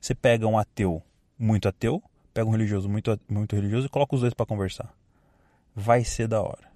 Você 0.00 0.14
pega 0.14 0.46
um 0.46 0.58
ateu 0.58 1.02
muito 1.38 1.68
ateu, 1.68 2.02
pega 2.32 2.48
um 2.48 2.52
religioso 2.52 2.88
muito, 2.88 3.18
muito 3.28 3.54
religioso 3.54 3.86
e 3.86 3.90
coloca 3.90 4.14
os 4.14 4.22
dois 4.22 4.32
para 4.32 4.46
conversar. 4.46 4.94
Vai 5.74 6.04
ser 6.04 6.26
da 6.26 6.40
hora. 6.40 6.70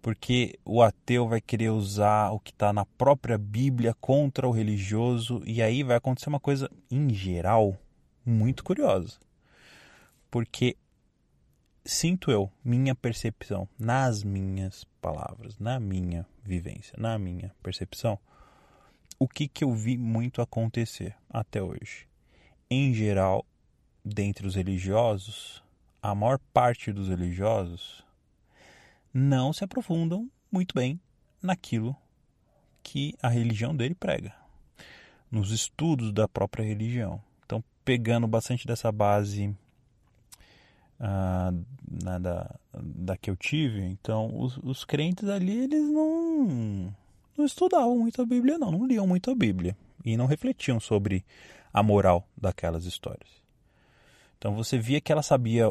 Porque 0.00 0.58
o 0.64 0.82
ateu 0.82 1.26
vai 1.26 1.40
querer 1.40 1.70
usar 1.70 2.30
o 2.30 2.38
que 2.38 2.50
está 2.50 2.72
na 2.72 2.84
própria 2.84 3.38
Bíblia 3.38 3.94
contra 4.00 4.46
o 4.46 4.50
religioso, 4.50 5.42
e 5.46 5.62
aí 5.62 5.82
vai 5.82 5.96
acontecer 5.96 6.28
uma 6.28 6.40
coisa, 6.40 6.70
em 6.90 7.08
geral, 7.08 7.76
muito 8.24 8.64
curiosa. 8.64 9.18
Porque 10.30 10.76
sinto 11.84 12.30
eu, 12.30 12.50
minha 12.64 12.94
percepção, 12.94 13.68
nas 13.78 14.24
minhas 14.24 14.84
palavras, 15.00 15.58
na 15.58 15.78
minha 15.78 16.26
vivência, 16.42 16.94
na 16.98 17.18
minha 17.18 17.54
percepção, 17.62 18.18
o 19.18 19.28
que, 19.28 19.46
que 19.46 19.64
eu 19.64 19.72
vi 19.72 19.96
muito 19.96 20.40
acontecer 20.40 21.14
até 21.28 21.62
hoje. 21.62 22.08
Em 22.70 22.92
geral, 22.92 23.46
dentre 24.04 24.46
os 24.46 24.54
religiosos, 24.54 25.62
a 26.02 26.14
maior 26.14 26.38
parte 26.52 26.92
dos 26.92 27.08
religiosos 27.08 28.04
não 29.12 29.52
se 29.52 29.62
aprofundam 29.62 30.30
muito 30.50 30.74
bem 30.74 31.00
naquilo 31.42 31.96
que 32.82 33.14
a 33.22 33.28
religião 33.28 33.74
dele 33.74 33.94
prega, 33.94 34.34
nos 35.30 35.50
estudos 35.50 36.12
da 36.12 36.26
própria 36.26 36.64
religião 36.64 37.22
pegando 37.84 38.26
bastante 38.26 38.66
dessa 38.66 38.90
base 38.90 39.54
uh, 41.00 41.52
né, 42.02 42.18
da, 42.18 42.54
da 42.72 43.16
que 43.16 43.30
eu 43.30 43.36
tive, 43.36 43.82
então 43.82 44.30
os, 44.38 44.56
os 44.58 44.84
crentes 44.84 45.28
ali, 45.28 45.64
eles 45.64 45.90
não, 45.90 46.94
não 47.36 47.44
estudavam 47.44 47.98
muito 47.98 48.22
a 48.22 48.26
Bíblia, 48.26 48.58
não, 48.58 48.70
não 48.70 48.86
liam 48.86 49.06
muito 49.06 49.30
a 49.30 49.34
Bíblia 49.34 49.76
e 50.04 50.16
não 50.16 50.26
refletiam 50.26 50.80
sobre 50.80 51.24
a 51.72 51.82
moral 51.82 52.26
daquelas 52.36 52.84
histórias. 52.84 53.28
Então 54.38 54.54
você 54.54 54.78
via 54.78 55.00
que 55.00 55.10
ela 55.12 55.22
sabia 55.22 55.70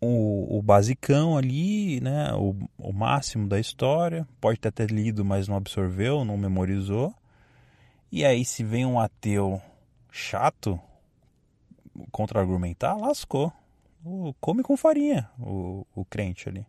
o, 0.00 0.58
o 0.58 0.62
basicão 0.62 1.36
ali, 1.36 2.00
né, 2.00 2.32
o, 2.34 2.56
o 2.78 2.92
máximo 2.92 3.46
da 3.46 3.60
história, 3.60 4.26
pode 4.40 4.58
ter 4.58 4.68
até 4.68 4.86
lido, 4.86 5.24
mas 5.24 5.46
não 5.46 5.56
absorveu, 5.56 6.24
não 6.24 6.36
memorizou. 6.36 7.14
E 8.10 8.24
aí 8.24 8.44
se 8.44 8.64
vem 8.64 8.84
um 8.84 8.98
ateu 8.98 9.60
chato, 10.10 10.80
contra-argumentar, 12.10 12.96
lascou. 12.96 13.52
O, 14.04 14.34
come 14.40 14.62
com 14.62 14.76
farinha 14.76 15.28
o, 15.38 15.86
o 15.94 16.04
crente 16.06 16.48
ali. 16.48 16.66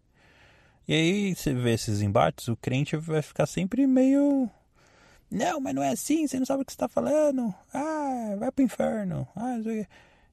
E 0.88 0.94
aí 0.94 1.36
você 1.36 1.54
vê 1.54 1.74
esses 1.74 2.02
embates, 2.02 2.48
o 2.48 2.58
crente 2.58 2.98
vai 2.98 3.22
ficar 3.22 3.46
sempre 3.46 3.88
meio. 3.88 4.50
Não, 5.30 5.62
mas 5.62 5.74
não 5.74 5.82
é 5.82 5.90
assim, 5.90 6.28
você 6.28 6.38
não 6.38 6.46
sabe 6.46 6.64
o 6.64 6.66
que 6.66 6.74
você 6.74 6.76
está 6.76 6.90
falando. 6.90 7.54
Ah, 7.74 8.36
vai 8.38 8.52
pro 8.52 8.66
inferno. 8.66 9.26
Ah, 9.36 9.56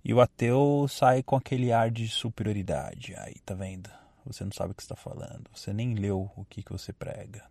e 0.04 0.14
o 0.14 0.20
ateu 0.20 0.86
sai 0.88 1.22
com 1.22 1.36
aquele 1.36 1.70
ar 1.70 1.90
de 1.90 2.08
superioridade. 2.08 3.14
Aí, 3.16 3.34
tá 3.44 3.54
vendo? 3.54 3.90
Você 4.24 4.44
não 4.44 4.52
sabe 4.52 4.72
o 4.72 4.74
que 4.74 4.82
está 4.82 4.96
falando. 4.96 5.44
Você 5.54 5.72
nem 5.72 5.94
leu 5.94 6.30
o 6.36 6.44
que, 6.44 6.62
que 6.62 6.72
você 6.72 6.92
prega. 6.92 7.44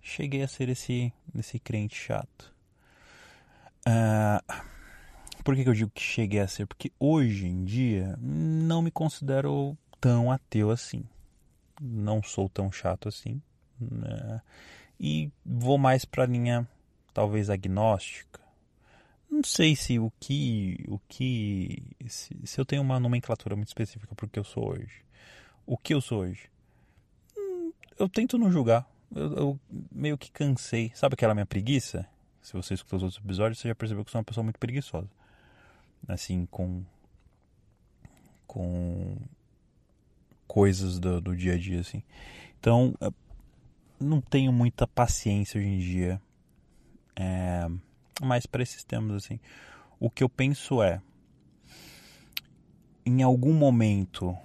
Cheguei 0.00 0.42
a 0.42 0.48
ser 0.48 0.68
esse, 0.68 1.12
esse 1.36 1.58
crente 1.58 1.96
chato. 1.96 2.54
Uh, 3.86 4.77
por 5.42 5.54
que, 5.54 5.62
que 5.62 5.68
eu 5.68 5.74
digo 5.74 5.90
que 5.90 6.02
cheguei 6.02 6.40
a 6.40 6.48
ser? 6.48 6.66
Porque 6.66 6.92
hoje 6.98 7.46
em 7.46 7.64
dia 7.64 8.18
não 8.20 8.82
me 8.82 8.90
considero 8.90 9.76
tão 10.00 10.30
ateu 10.30 10.70
assim. 10.70 11.04
Não 11.80 12.22
sou 12.22 12.48
tão 12.48 12.70
chato 12.72 13.08
assim. 13.08 13.40
Né? 13.80 14.40
E 14.98 15.30
vou 15.44 15.78
mais 15.78 16.04
para 16.04 16.24
a 16.24 16.26
linha 16.26 16.68
talvez 17.14 17.50
agnóstica. 17.50 18.40
Não 19.30 19.44
sei 19.44 19.76
se 19.76 19.98
o 19.98 20.10
que. 20.18 20.84
o 20.88 20.98
que 21.08 21.82
se, 22.08 22.34
se 22.44 22.60
eu 22.60 22.64
tenho 22.64 22.82
uma 22.82 22.98
nomenclatura 22.98 23.54
muito 23.54 23.68
específica 23.68 24.14
para 24.14 24.26
o 24.26 24.28
que 24.28 24.38
eu 24.38 24.44
sou 24.44 24.70
hoje. 24.70 25.04
O 25.66 25.76
que 25.76 25.92
eu 25.92 26.00
sou 26.00 26.20
hoje? 26.20 26.50
Hum, 27.36 27.72
eu 27.98 28.08
tento 28.08 28.38
não 28.38 28.50
julgar. 28.50 28.88
Eu, 29.14 29.32
eu, 29.36 29.60
meio 29.92 30.16
que 30.16 30.30
cansei. 30.30 30.90
Sabe 30.94 31.14
aquela 31.14 31.34
minha 31.34 31.46
preguiça? 31.46 32.06
Se 32.40 32.54
você 32.54 32.72
escutou 32.72 32.96
os 32.96 33.02
outros 33.02 33.22
episódios, 33.22 33.58
você 33.58 33.68
já 33.68 33.74
percebeu 33.74 34.02
que 34.02 34.08
eu 34.08 34.12
sou 34.12 34.18
uma 34.18 34.24
pessoa 34.24 34.44
muito 34.44 34.58
preguiçosa 34.58 35.17
assim, 36.06 36.46
com, 36.46 36.84
com 38.46 39.16
coisas 40.46 40.98
do, 40.98 41.20
do 41.20 41.36
dia 41.36 41.54
a 41.54 41.58
dia, 41.58 41.80
assim. 41.80 42.02
Então, 42.58 42.94
não 44.00 44.20
tenho 44.20 44.52
muita 44.52 44.86
paciência 44.86 45.58
hoje 45.58 45.68
em 45.68 45.78
dia, 45.78 46.20
é, 47.14 47.68
mas 48.20 48.46
para 48.46 48.62
esses 48.62 48.84
temas, 48.84 49.24
assim. 49.24 49.38
O 50.00 50.08
que 50.08 50.22
eu 50.22 50.28
penso 50.28 50.82
é, 50.82 51.02
em 53.04 53.22
algum 53.22 53.52
momento, 53.52 54.36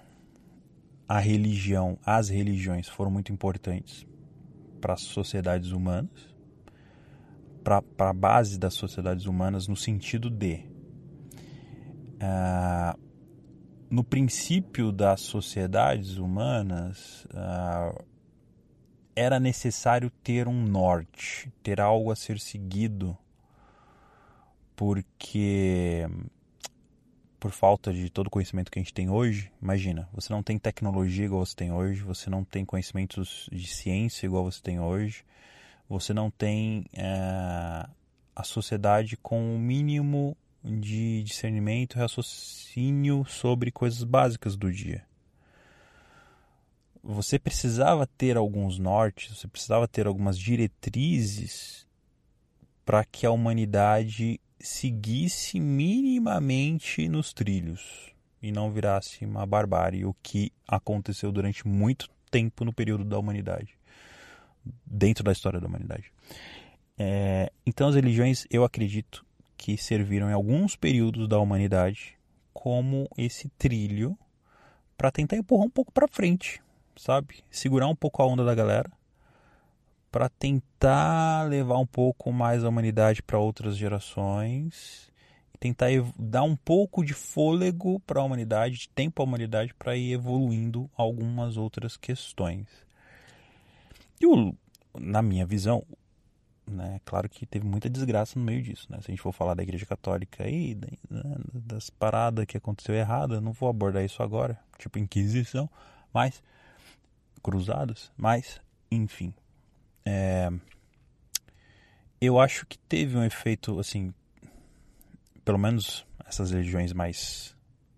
a 1.07 1.19
religião, 1.19 1.98
as 2.05 2.29
religiões 2.29 2.88
foram 2.88 3.12
muito 3.12 3.31
importantes 3.31 4.05
para 4.81 4.93
as 4.93 5.01
sociedades 5.01 5.72
humanas, 5.72 6.33
para 7.63 8.10
a 8.10 8.13
base 8.13 8.57
das 8.57 8.74
sociedades 8.74 9.25
humanas, 9.25 9.67
no 9.67 9.75
sentido 9.75 10.29
de 10.29 10.65
no 13.89 14.03
princípio 14.03 14.92
das 14.92 15.22
sociedades 15.22 16.18
humanas, 16.18 17.27
ah, 17.34 17.94
era 19.15 19.39
necessário 19.39 20.10
ter 20.24 20.48
um 20.48 20.63
norte, 20.63 21.51
ter 21.62 21.80
algo 21.80 22.12
a 22.12 22.15
ser 22.15 22.39
seguido 22.39 23.18
porque 24.75 26.08
por 27.39 27.51
falta 27.51 27.94
de 27.94 28.10
todo 28.10 28.27
o 28.27 28.30
conhecimento 28.30 28.72
que 28.72 28.80
a 28.80 28.82
gente 28.82 28.94
tem 28.94 29.10
hoje, 29.10 29.51
imagina, 29.62 30.08
você 30.13 30.32
não 30.32 30.42
tem 30.42 30.58
tecnologia 30.58 31.25
igual 31.25 31.46
você 31.46 31.56
tem 31.56 31.74
hoje, 31.74 32.01
você 32.01 32.30
não 32.30 32.44
tem 32.44 32.63
conhecimentos 32.63 33.50
de 33.51 33.68
ciência 33.68 34.25
igual 34.25 34.46
você 34.46 34.62
tem 34.62 34.80
hoje, 34.80 35.25
você 35.89 36.13
não 36.13 36.32
tem 36.32 36.86
é, 36.94 37.86
a 38.34 38.44
sociedade 38.44 39.18
com 39.18 39.56
o 39.56 39.60
mínimo 39.60 40.38
de 40.63 41.24
discernimento 41.24 41.98
raciocínio 41.98 43.25
sobre 43.25 43.72
coisas 43.72 44.03
básicas 44.03 44.55
do 44.55 44.72
dia. 44.72 45.05
Você 47.03 47.38
precisava 47.38 48.08
ter 48.08 48.38
alguns 48.38 48.79
nortes, 48.79 49.38
você 49.38 49.48
precisava 49.48 49.88
ter 49.88 50.08
algumas 50.08 50.39
diretrizes 50.39 51.86
para 52.86 53.03
que 53.03 53.25
a 53.25 53.32
humanidade 53.32 54.39
seguisse 54.60 55.60
minimamente 55.60 57.10
nos 57.10 57.34
trilhos 57.34 58.13
e 58.41 58.51
não 58.51 58.72
virasse 58.72 59.25
uma 59.25 59.46
barbárie, 59.46 60.05
o 60.05 60.15
que 60.24 60.51
aconteceu 60.65 61.32
durante 61.32 61.67
muito 61.67 62.10
tempo 62.32 62.63
no 62.63 62.74
período 62.74 63.03
da 63.03 63.20
humanidade, 63.20 63.77
dentro 64.86 65.24
da 65.24 65.34
história 65.34 65.60
da 65.60 65.67
humanidade. 65.67 66.12
É, 66.98 67.51
então, 67.65 67.89
as 67.89 67.96
religiões, 67.96 68.46
eu 68.50 68.63
acredito 68.63 69.25
que 69.63 69.77
serviram 69.77 70.29
em 70.29 70.34
alguns 70.34 70.75
períodos 70.75 71.25
da 71.25 71.39
humanidade 71.39 72.17
como 72.53 73.08
esse 73.17 73.48
trilho 73.58 74.17
para 74.98 75.10
tentar 75.10 75.38
empurrar 75.38 75.65
um 75.65 75.70
pouco 75.70 75.89
para 75.89 76.05
frente, 76.05 76.62
sabe? 76.98 77.41
Segurar 77.50 77.88
um 77.88 77.96
pouco 77.96 78.22
a 78.22 78.27
onda 78.27 78.43
da 78.43 78.53
galera 78.53 78.91
para 80.12 80.27
tentar 80.27 81.48
levar 81.50 81.77
um 81.77 81.86
pouco 81.86 82.29
mais 82.29 82.62
a 82.62 82.67
humanidade 82.67 83.24
para 83.24 83.39
outras 83.39 83.77
gerações 83.77 85.10
tentar 85.62 85.88
dar 86.20 86.43
um 86.43 86.58
pouco 86.58 87.01
de 87.01 87.13
fôlego 87.13 88.01
para 88.01 88.20
a 88.20 88.24
humanidade, 88.25 88.79
de 88.79 88.89
tempo 88.89 89.22
à 89.22 89.25
humanidade 89.25 89.74
para 89.74 89.96
ir 89.96 90.12
evoluindo 90.12 90.91
algumas 90.93 91.55
outras 91.55 91.96
questões. 91.96 92.67
E 94.20 94.27
o, 94.27 94.53
na 94.93 95.22
minha 95.22 95.46
visão, 95.46 95.82
né, 96.65 97.00
claro 97.05 97.29
que 97.29 97.46
teve 97.46 97.65
muita 97.65 97.89
desgraça 97.89 98.39
no 98.39 98.46
meio 98.46 98.62
disso, 98.62 98.88
né? 98.89 99.00
Se 99.01 99.12
a 99.12 99.12
gente 99.12 99.22
for 99.22 99.34
falar 99.34 99.53
da 99.53 99.63
Igreja 99.63 99.86
Católica 99.86 100.43
aí, 100.43 100.75
né, 101.10 101.36
das 101.53 101.89
paradas 101.89 102.46
que 102.46 102.58
aconteceu 102.58 102.96
errada, 102.96 103.41
não 103.41 103.51
vou 103.51 103.70
abordar 103.70 104.03
isso 104.03 104.24
agora, 104.24 104.60
tipo 104.77 104.98
Inquisição, 104.98 105.70
mas 106.13 106.41
cruzadas, 107.41 108.12
mas 108.15 108.62
enfim, 108.89 109.34
é, 110.05 110.50
eu 112.22 112.39
acho 112.39 112.65
que 112.65 112.77
teve 112.77 113.17
um 113.17 113.24
efeito, 113.24 113.79
assim, 113.79 114.13
pelo 115.43 115.58
menos 115.58 116.05
essas 116.25 116.51
religiões 116.51 116.93
mais 116.93 117.55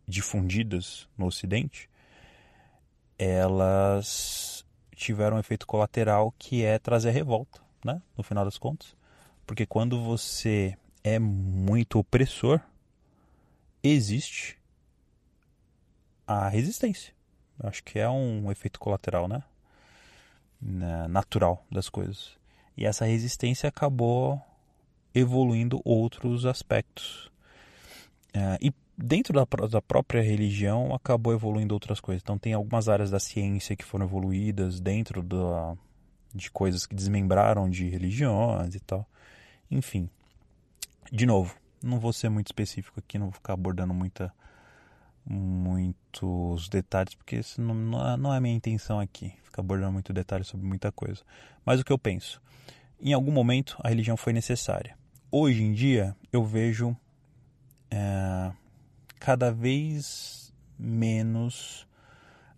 difundidas 0.08 1.08
no 1.18 1.28
Ocidente, 1.28 1.90
elas 3.18 4.66
tiveram 4.96 5.38
um 5.38 5.40
efeito 5.40 5.68
colateral 5.68 6.34
que 6.38 6.64
é 6.64 6.80
trazer 6.80 7.12
revolta, 7.12 7.62
né? 7.86 8.02
No 8.18 8.24
final 8.24 8.44
das 8.44 8.58
contas. 8.58 8.96
Porque 9.46 9.66
quando 9.66 10.04
você 10.04 10.78
é 11.04 11.20
muito 11.20 12.00
opressor, 12.00 12.60
existe 13.84 14.58
a 16.28 16.50
resistência. 16.50 17.14
Eu 17.62 17.70
acho 17.70 17.84
que 17.84 18.00
é 18.00 18.10
um 18.10 18.52
efeito 18.52 18.80
colateral, 18.80 19.28
né? 19.28 19.44
né, 20.62 21.08
natural 21.08 21.64
das 21.72 21.90
coisas. 21.90 22.32
E 22.76 22.86
essa 22.86 23.06
resistência 23.06 23.70
acabou 23.70 24.42
evoluindo 25.14 25.80
outros 25.86 26.46
aspectos. 26.46 27.32
É, 28.34 28.58
e 28.62 28.74
dentro 28.98 29.34
da, 29.34 29.46
da, 29.68 29.82
própria 29.82 30.22
religião 30.22 30.94
acabou 30.94 31.34
evoluindo 31.34 31.74
outras 31.74 32.00
coisas. 32.00 32.22
Então 32.22 32.38
tem 32.38 32.54
algumas 32.54 32.90
áreas 32.90 33.12
da 33.12 33.20
ciência 33.20 33.76
que 33.76 33.86
foram 33.86 34.06
evoluídas 34.06 34.82
dentro 34.82 35.22
da, 35.22 35.78
de 36.36 36.52
coisas 36.52 36.86
que 36.86 36.94
desmembraram 36.94 37.70
de 37.70 37.88
religiões 37.88 38.76
e 38.76 38.80
tal. 38.80 39.08
Enfim, 39.72 40.10
de 41.12 41.26
novo, 41.26 41.56
não 41.82 42.00
vou 42.00 42.12
ser 42.12 42.30
muito 42.30 42.48
específico 42.48 43.00
aqui, 43.00 43.18
não 43.18 43.28
vou 43.28 43.34
ficar 43.34 43.54
abordando 43.54 43.94
muita 43.94 44.34
muitos 45.28 46.70
detalhes, 46.70 47.16
porque 47.16 47.38
isso 47.38 47.60
não, 47.60 47.74
não 48.16 48.32
é 48.32 48.38
a 48.38 48.42
minha 48.42 48.54
intenção 48.54 49.00
aqui, 49.00 49.34
ficar 49.44 49.62
abordando 49.62 49.94
muito 49.94 50.14
detalhes 50.14 50.46
sobre 50.48 50.68
muita 50.68 50.92
coisa. 50.92 51.24
Mas 51.66 51.80
o 51.80 51.84
que 51.84 51.92
eu 51.92 51.98
penso? 51.98 52.40
Em 53.02 53.12
algum 53.12 53.32
momento 53.32 53.76
a 53.84 53.90
religião 53.90 54.16
foi 54.16 54.34
necessária. 54.34 54.96
Hoje 55.32 55.64
em 55.64 55.74
dia 55.74 56.16
eu 56.32 56.44
vejo 56.44 56.96
é, 57.90 58.52
cada 59.20 59.52
vez 59.52 60.54
menos 60.78 61.88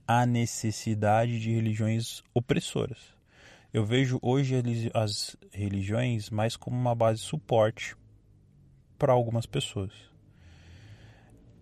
a 0.05 0.25
necessidade 0.25 1.39
de 1.39 1.51
religiões 1.53 2.21
opressoras. 2.33 3.16
Eu 3.77 3.85
vejo 3.85 4.17
hoje 4.23 4.55
as 4.91 5.37
religiões 5.51 6.31
mais 6.31 6.57
como 6.57 6.75
uma 6.75 6.95
base 6.95 7.21
de 7.21 7.27
suporte 7.27 7.95
para 8.97 9.13
algumas 9.13 9.45
pessoas. 9.45 9.93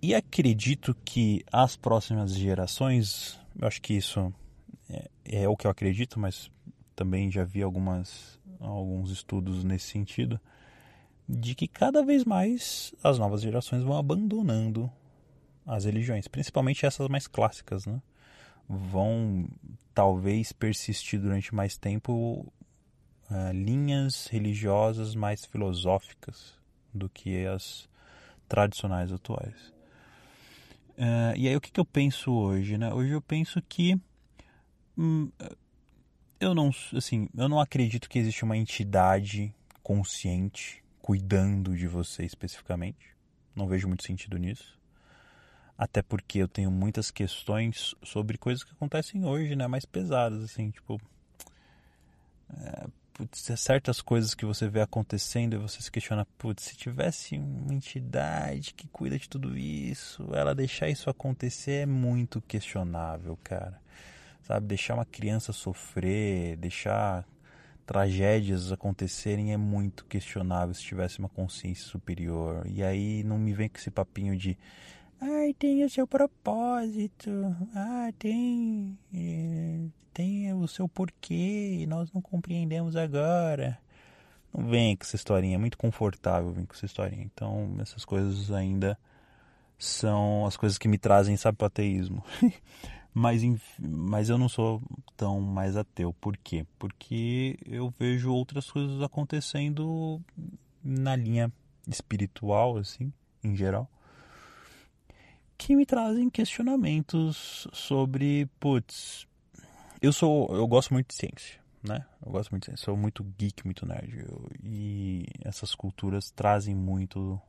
E 0.01 0.15
acredito 0.15 0.95
que 1.03 1.43
as 1.51 1.75
próximas 1.75 2.33
gerações, 2.33 3.37
eu 3.59 3.67
acho 3.67 3.81
que 3.81 3.95
isso 3.95 4.33
é, 4.89 5.09
é, 5.25 5.49
o 5.49 5.57
que 5.57 5.67
eu 5.67 5.71
acredito, 5.71 6.17
mas 6.17 6.49
também 6.95 7.29
já 7.29 7.43
vi 7.43 7.61
algumas, 7.61 8.39
alguns 8.61 9.11
estudos 9.11 9.65
nesse 9.65 9.87
sentido, 9.87 10.39
de 11.27 11.53
que 11.53 11.67
cada 11.67 12.01
vez 12.01 12.23
mais 12.23 12.95
as 13.03 13.19
novas 13.19 13.41
gerações 13.41 13.83
vão 13.83 13.97
abandonando 13.97 14.89
as 15.65 15.83
religiões, 15.83 16.29
principalmente 16.29 16.85
essas 16.85 17.09
mais 17.09 17.27
clássicas, 17.27 17.85
né? 17.85 18.01
Vão 18.69 19.49
talvez 19.95 20.51
persistir 20.51 21.19
durante 21.19 21.55
mais 21.55 21.77
tempo 21.77 22.45
uh, 23.31 23.51
linhas 23.53 24.27
religiosas 24.27 25.15
mais 25.15 25.45
filosóficas 25.45 26.53
do 26.93 27.09
que 27.09 27.45
as 27.47 27.89
tradicionais 28.47 29.11
atuais. 29.11 29.73
Uh, 30.97 31.35
e 31.35 31.47
aí 31.47 31.55
o 31.55 31.61
que, 31.61 31.71
que, 31.71 31.79
eu 31.79 31.85
penso 31.85 32.31
hoje, 32.31 32.77
né? 32.77 32.93
Hoje 32.93 33.11
eu 33.11 33.21
penso 33.21 33.61
que 33.61 33.99
hum, 34.97 35.31
eu 36.39 36.53
não, 36.53 36.69
assim, 36.93 37.29
eu 37.35 37.47
não 37.47 37.59
acredito 37.59 38.09
que 38.09 38.19
existe 38.19 38.43
uma 38.43 38.57
entidade 38.57 39.53
consciente 39.81 40.83
cuidando 41.01 41.75
de 41.75 41.87
você 41.87 42.25
especificamente. 42.25 43.15
Não 43.55 43.67
vejo 43.67 43.87
muito 43.87 44.03
sentido 44.03 44.37
nisso. 44.37 44.77
Até 45.77 46.01
porque 46.01 46.39
eu 46.39 46.47
tenho 46.47 46.71
muitas 46.71 47.11
questões 47.11 47.93
sobre 48.01 48.37
coisas 48.37 48.63
que 48.63 48.71
acontecem 48.71 49.25
hoje, 49.25 49.55
né? 49.55 49.67
Mais 49.67 49.85
pesadas, 49.85 50.43
assim, 50.43 50.71
tipo. 50.71 50.99
É, 52.49 52.87
putz, 53.13 53.51
certas 53.57 54.01
coisas 54.01 54.33
que 54.33 54.45
você 54.45 54.67
vê 54.69 54.81
acontecendo 54.81 55.55
e 55.55 55.57
você 55.57 55.81
se 55.81 55.91
questiona, 55.91 56.25
putz, 56.37 56.63
se 56.63 56.77
tivesse 56.77 57.37
uma 57.37 57.73
entidade 57.73 58.73
que 58.73 58.87
cuida 58.87 59.17
de 59.17 59.27
tudo 59.29 59.57
isso, 59.57 60.29
ela 60.33 60.53
deixar 60.53 60.89
isso 60.89 61.09
acontecer 61.09 61.83
é 61.83 61.85
muito 61.85 62.41
questionável, 62.41 63.37
cara. 63.43 63.81
Sabe, 64.43 64.67
deixar 64.67 64.93
uma 64.93 65.05
criança 65.05 65.51
sofrer, 65.51 66.55
deixar 66.57 67.25
tragédias 67.85 68.71
acontecerem 68.71 69.53
é 69.53 69.57
muito 69.57 70.05
questionável 70.05 70.73
se 70.73 70.83
tivesse 70.83 71.19
uma 71.19 71.29
consciência 71.29 71.85
superior. 71.85 72.65
E 72.67 72.83
aí 72.83 73.23
não 73.23 73.37
me 73.37 73.53
vem 73.53 73.69
com 73.69 73.77
esse 73.77 73.91
papinho 73.91 74.35
de 74.35 74.57
Ai, 75.19 75.53
tem 75.53 75.83
o 75.83 75.89
seu 75.89 76.05
propósito. 76.05 77.31
Ah, 77.73 78.11
tem. 78.19 78.97
Eh, 79.13 79.87
tem 80.13 80.53
o 80.53 80.67
seu 80.67 80.87
porquê 80.87 81.79
e 81.81 81.85
nós 81.85 82.11
não 82.11 82.21
compreendemos 82.21 82.95
agora. 82.95 83.77
Não 84.53 84.67
vem 84.69 84.95
com 84.95 85.03
essa 85.03 85.15
historinha, 85.15 85.55
é 85.55 85.57
muito 85.57 85.77
confortável 85.77 86.51
vir 86.51 86.65
com 86.65 86.73
essa 86.73 86.85
historinha. 86.85 87.23
Então, 87.23 87.75
essas 87.81 88.05
coisas 88.05 88.51
ainda 88.51 88.97
são 89.77 90.45
as 90.45 90.55
coisas 90.55 90.77
que 90.77 90.87
me 90.87 90.97
trazem, 90.97 91.35
sabe, 91.35 91.57
para 91.57 91.67
ateísmo. 91.67 92.23
mas, 93.13 93.41
mas 93.79 94.29
eu 94.29 94.37
não 94.37 94.47
sou 94.47 94.81
tão 95.17 95.41
mais 95.41 95.75
ateu. 95.75 96.13
Por 96.13 96.37
quê? 96.37 96.65
Porque 96.79 97.57
eu 97.65 97.93
vejo 97.99 98.31
outras 98.31 98.71
coisas 98.71 99.01
acontecendo 99.01 100.21
na 100.83 101.15
linha 101.15 101.51
espiritual, 101.87 102.77
assim, 102.77 103.11
em 103.43 103.55
geral 103.55 103.89
que 105.57 105.75
me 105.75 105.85
trazem 105.85 106.29
questionamentos 106.29 107.67
sobre, 107.73 108.47
putz, 108.59 109.27
eu 110.01 110.11
sou, 110.11 110.47
eu 110.55 110.67
gosto 110.67 110.93
muito 110.93 111.07
de 111.07 111.15
ciência, 111.15 111.59
né? 111.83 112.05
Eu 112.25 112.31
gosto 112.31 112.51
muito 112.51 112.63
de 112.63 112.65
ciência, 112.67 112.85
sou 112.85 112.97
muito 112.97 113.23
geek, 113.37 113.65
muito 113.65 113.85
nerd, 113.85 114.19
eu, 114.19 114.49
e 114.63 115.25
essas 115.43 115.73
culturas 115.73 116.31
trazem 116.31 116.75
muito 116.75 117.39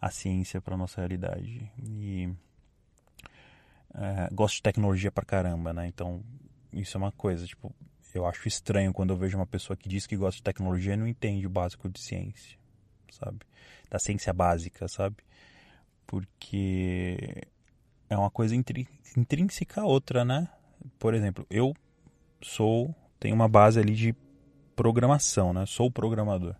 a 0.00 0.10
ciência 0.10 0.60
para 0.60 0.76
nossa 0.76 1.00
realidade 1.00 1.70
e 1.82 2.28
é, 3.94 4.28
gosto 4.32 4.56
de 4.56 4.62
tecnologia 4.62 5.10
pra 5.10 5.24
caramba, 5.24 5.72
né? 5.72 5.86
Então 5.86 6.22
isso 6.72 6.96
é 6.96 6.98
uma 6.98 7.12
coisa, 7.12 7.46
tipo, 7.46 7.74
eu 8.14 8.26
acho 8.26 8.48
estranho 8.48 8.92
quando 8.92 9.10
eu 9.10 9.16
vejo 9.16 9.36
uma 9.36 9.46
pessoa 9.46 9.76
que 9.76 9.88
diz 9.88 10.06
que 10.06 10.16
gosta 10.16 10.36
de 10.36 10.42
tecnologia 10.42 10.94
e 10.94 10.96
não 10.96 11.06
entende 11.06 11.46
o 11.46 11.50
básico 11.50 11.88
de 11.88 12.00
ciência. 12.00 12.58
sabe? 13.10 13.38
Da 13.90 13.98
ciência 13.98 14.32
básica, 14.32 14.88
sabe? 14.88 15.16
Porque 16.06 17.42
é 18.08 18.16
uma 18.16 18.30
coisa 18.30 18.54
intrínseca 18.54 19.80
a 19.80 19.84
outra, 19.84 20.24
né? 20.24 20.48
Por 20.98 21.14
exemplo, 21.14 21.46
eu 21.50 21.74
sou, 22.40 22.94
tenho 23.18 23.34
uma 23.34 23.48
base 23.48 23.80
ali 23.80 23.94
de 23.94 24.14
programação, 24.74 25.52
né? 25.52 25.64
Sou 25.66 25.90
programador. 25.90 26.54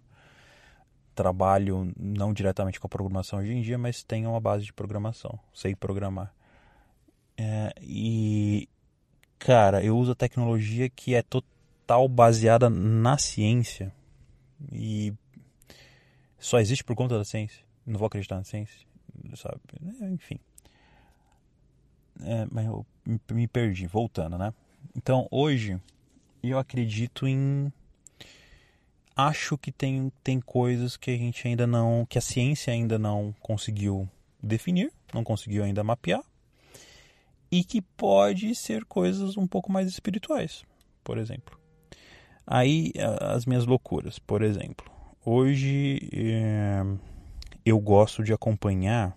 Trabalho 1.14 1.92
não 1.96 2.32
diretamente 2.32 2.80
com 2.80 2.86
a 2.86 2.90
programação 2.90 3.38
hoje 3.38 3.52
em 3.52 3.62
dia, 3.62 3.78
mas 3.78 4.02
tenho 4.02 4.30
uma 4.30 4.40
base 4.40 4.64
de 4.64 4.72
programação. 4.72 5.38
Sei 5.54 5.74
programar. 5.74 6.34
É, 7.38 7.72
e, 7.82 8.68
cara, 9.38 9.84
eu 9.84 9.96
uso 9.96 10.12
a 10.12 10.16
tecnologia 10.16 10.88
que 10.88 11.14
é 11.14 11.22
total 11.22 12.08
baseada 12.08 12.68
na 12.68 13.16
ciência. 13.18 13.92
E 14.72 15.12
só 16.38 16.58
existe 16.58 16.84
por 16.84 16.96
conta 16.96 17.16
da 17.16 17.24
ciência. 17.24 17.64
Não 17.86 17.98
vou 17.98 18.06
acreditar 18.06 18.36
na 18.36 18.44
ciência, 18.44 18.85
sabe? 19.34 19.60
É, 20.00 20.08
enfim. 20.08 20.38
É, 22.22 22.46
mas 22.50 22.66
eu 22.66 22.86
me 23.30 23.46
perdi, 23.46 23.86
voltando, 23.86 24.38
né? 24.38 24.52
Então, 24.94 25.28
hoje, 25.30 25.80
eu 26.42 26.58
acredito 26.58 27.26
em 27.26 27.72
acho 29.16 29.56
que 29.56 29.72
tem, 29.72 30.12
tem 30.22 30.38
coisas 30.40 30.96
que 30.96 31.10
a 31.10 31.16
gente 31.16 31.48
ainda 31.48 31.66
não, 31.66 32.04
que 32.06 32.18
a 32.18 32.20
ciência 32.20 32.72
ainda 32.72 32.98
não 32.98 33.34
conseguiu 33.40 34.08
definir, 34.42 34.92
não 35.14 35.24
conseguiu 35.24 35.64
ainda 35.64 35.82
mapear, 35.82 36.22
e 37.50 37.64
que 37.64 37.80
pode 37.80 38.54
ser 38.54 38.84
coisas 38.84 39.36
um 39.36 39.46
pouco 39.46 39.72
mais 39.72 39.88
espirituais, 39.88 40.64
por 41.02 41.16
exemplo. 41.16 41.58
Aí 42.46 42.92
as 43.20 43.46
minhas 43.46 43.64
loucuras, 43.64 44.18
por 44.18 44.42
exemplo. 44.42 44.86
Hoje 45.24 46.08
é, 46.12 46.82
eu 47.66 47.80
gosto 47.80 48.22
de 48.22 48.32
acompanhar 48.32 49.10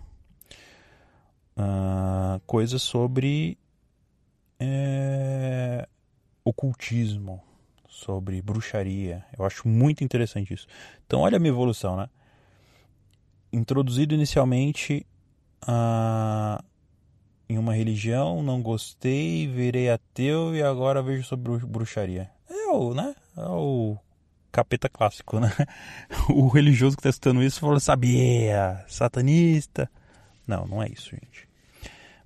uh, 1.56 2.40
coisas 2.44 2.82
sobre 2.82 3.56
é, 4.58 5.88
ocultismo, 6.44 7.40
sobre 7.88 8.42
bruxaria. 8.42 9.24
Eu 9.38 9.44
acho 9.44 9.68
muito 9.68 10.02
interessante 10.02 10.52
isso. 10.52 10.66
Então, 11.06 11.20
olha 11.20 11.36
a 11.36 11.38
minha 11.38 11.52
evolução, 11.52 11.96
né? 11.96 12.10
Introduzido 13.52 14.16
inicialmente 14.16 15.06
a, 15.62 16.60
em 17.48 17.56
uma 17.56 17.72
religião, 17.72 18.42
não 18.42 18.60
gostei, 18.60 19.46
virei 19.46 19.90
ateu 19.90 20.56
e 20.56 20.62
agora 20.62 21.00
vejo 21.00 21.22
sobre 21.22 21.56
bruxaria. 21.64 22.28
O, 22.72 22.94
né? 22.94 23.14
Capeta 24.60 24.90
clássico, 24.90 25.40
né? 25.40 25.50
O 26.28 26.48
religioso 26.48 26.94
que 26.94 27.00
está 27.00 27.08
escutando 27.08 27.42
isso 27.42 27.60
falou, 27.60 27.80
sabia, 27.80 28.84
satanista. 28.86 29.90
Não, 30.46 30.66
não 30.66 30.82
é 30.82 30.88
isso, 30.88 31.10
gente. 31.10 31.48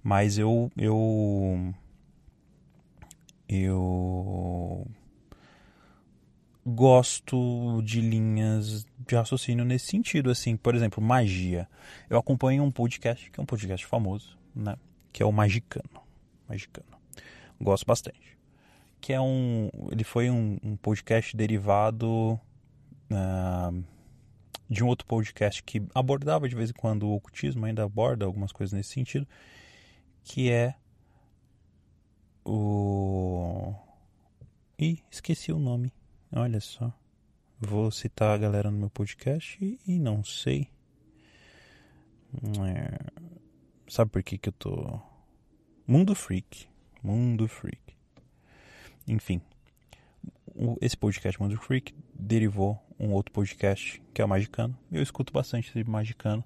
Mas 0.02 0.36
eu, 0.36 0.68
eu, 0.76 1.72
eu 3.48 4.84
gosto 6.66 7.80
de 7.82 8.00
linhas 8.00 8.84
de 8.98 9.14
raciocínio 9.14 9.64
nesse 9.64 9.86
sentido, 9.86 10.28
assim, 10.28 10.56
por 10.56 10.74
exemplo, 10.74 11.00
magia. 11.00 11.68
Eu 12.10 12.18
acompanho 12.18 12.64
um 12.64 12.70
podcast, 12.72 13.30
que 13.30 13.38
é 13.38 13.42
um 13.42 13.46
podcast 13.46 13.86
famoso, 13.86 14.36
né, 14.52 14.74
que 15.12 15.22
é 15.22 15.26
o 15.26 15.30
Magicano. 15.30 16.02
Magicano. 16.48 16.98
Gosto 17.60 17.86
bastante. 17.86 18.33
Que 19.04 19.12
é 19.12 19.20
um, 19.20 19.68
ele 19.90 20.02
foi 20.02 20.30
um, 20.30 20.58
um 20.62 20.76
podcast 20.76 21.36
derivado 21.36 22.40
uh, 23.10 23.84
de 24.70 24.82
um 24.82 24.86
outro 24.86 25.06
podcast 25.06 25.62
que 25.62 25.86
abordava 25.94 26.48
de 26.48 26.56
vez 26.56 26.70
em 26.70 26.72
quando 26.72 27.02
o 27.02 27.14
ocultismo, 27.14 27.66
ainda 27.66 27.84
aborda 27.84 28.24
algumas 28.24 28.50
coisas 28.50 28.72
nesse 28.72 28.94
sentido, 28.94 29.28
que 30.22 30.50
é 30.50 30.74
o... 32.46 33.74
Ih, 34.78 34.98
esqueci 35.10 35.52
o 35.52 35.58
nome 35.58 35.92
Olha 36.32 36.60
só. 36.60 36.90
Vou 37.60 37.90
citar 37.90 38.34
a 38.34 38.38
galera 38.38 38.70
no 38.70 38.78
meu 38.78 38.88
podcast 38.88 39.62
e, 39.62 39.78
e 39.86 39.98
não 39.98 40.24
sei. 40.24 40.70
É... 42.66 42.98
Sabe 43.86 44.10
por 44.10 44.22
que, 44.22 44.38
que 44.38 44.48
eu 44.48 44.52
tô. 44.52 44.98
Mundo 45.86 46.14
Freak. 46.14 46.66
Mundo 47.02 47.46
Freak. 47.46 47.93
Enfim. 49.06 49.40
Esse 50.80 50.96
podcast 50.96 51.40
Mundo 51.40 51.56
Freak 51.58 51.94
derivou 52.14 52.78
um 52.98 53.12
outro 53.12 53.32
podcast 53.32 54.00
que 54.12 54.22
é 54.22 54.24
o 54.24 54.28
Magicano. 54.28 54.76
Eu 54.90 55.02
escuto 55.02 55.32
bastante 55.32 55.68
esse 55.68 55.88
Magicano. 55.88 56.44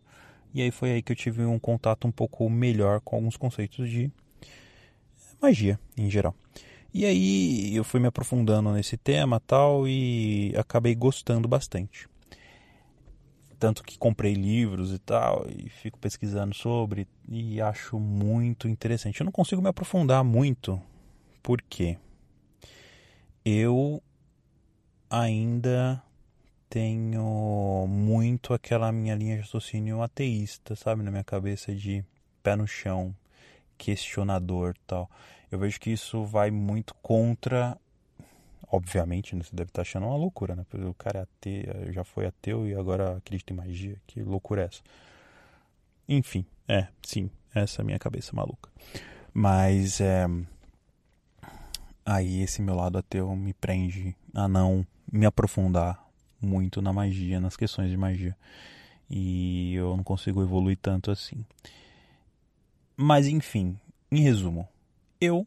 E 0.55 0.63
aí 0.63 0.71
foi 0.71 0.93
aí 0.93 1.03
que 1.03 1.13
eu 1.13 1.17
tive 1.17 1.45
um 1.45 1.59
contato 1.59 2.09
um 2.09 2.11
pouco 2.11 2.49
melhor 2.49 3.01
com 3.01 3.17
alguns 3.17 3.37
conceitos 3.37 3.89
de 3.89 4.11
magia 5.41 5.79
em 5.97 6.11
geral. 6.11 6.35
E 6.93 7.05
aí 7.05 7.77
eu 7.77 7.85
fui 7.85 8.01
me 8.01 8.07
aprofundando 8.07 8.73
nesse 8.73 8.97
tema 8.97 9.39
tal 9.41 9.87
e 9.87 10.55
acabei 10.57 10.95
gostando 10.95 11.47
bastante. 11.47 12.09
Tanto 13.59 13.83
que 13.83 13.99
comprei 13.99 14.35
livros 14.35 14.93
e 14.93 14.99
tal 14.99 15.47
e 15.49 15.69
fico 15.69 15.99
pesquisando 15.99 16.55
sobre 16.55 17.07
e 17.29 17.61
acho 17.61 17.99
muito 18.01 18.69
interessante. 18.69 19.21
Eu 19.21 19.27
não 19.27 19.33
consigo 19.33 19.61
me 19.61 19.69
aprofundar 19.69 20.25
muito 20.25 20.81
porque 21.43 21.99
eu 23.45 24.03
ainda 25.11 26.03
tenho 26.69 27.87
muito 27.89 28.53
aquela 28.53 28.93
minha 28.93 29.15
linha 29.15 29.37
de 29.37 29.43
raciocínio 29.43 30.03
ateísta, 30.03 30.77
sabe, 30.77 31.03
na 31.03 31.11
minha 31.11 31.25
cabeça 31.25 31.75
de 31.75 32.05
pé 32.43 32.57
no 32.57 32.67
chão, 32.67 33.15
questionador 33.77 34.75
tal 34.87 35.11
eu 35.51 35.59
vejo 35.59 35.81
que 35.81 35.91
isso 35.91 36.25
vai 36.25 36.51
muito 36.51 36.95
contra. 36.97 37.77
Obviamente, 38.71 39.35
né? 39.35 39.43
você 39.43 39.57
deve 39.57 39.71
estar 39.71 39.81
achando 39.81 40.07
uma 40.07 40.17
loucura, 40.17 40.55
né? 40.55 40.65
O 40.87 40.93
cara 40.93 41.21
é 41.21 41.23
ateu, 41.23 41.93
já 41.93 42.05
foi 42.05 42.27
ateu 42.27 42.69
e 42.69 42.75
agora 42.75 43.17
acredita 43.17 43.53
em 43.53 43.57
magia. 43.57 43.97
Que 44.07 44.23
loucura 44.23 44.63
é 44.63 44.65
essa? 44.67 44.83
Enfim, 46.07 46.45
é, 46.67 46.87
sim, 47.03 47.31
essa 47.55 47.81
é 47.81 47.83
a 47.83 47.85
minha 47.85 47.99
cabeça 47.99 48.37
maluca. 48.37 48.71
Mas 49.33 50.01
é. 50.03 50.27
Aí 52.11 52.41
esse 52.41 52.63
meu 52.63 52.75
lado 52.75 52.97
ateu 52.97 53.37
me 53.37 53.53
prende 53.53 54.17
a 54.33 54.49
não 54.49 54.87
me 55.13 55.27
aprofundar 55.27 56.03
muito 56.41 56.81
na 56.81 56.91
magia, 56.91 57.39
nas 57.39 57.55
questões 57.55 57.91
de 57.91 57.99
magia. 57.99 58.35
E 59.11 59.75
eu 59.75 59.95
não 59.95 60.03
consigo 60.03 60.43
evoluir 60.43 60.79
tanto 60.81 61.11
assim. 61.11 61.45
Mas 62.97 63.27
enfim, 63.27 63.79
em 64.11 64.23
resumo, 64.23 64.67
eu 65.21 65.47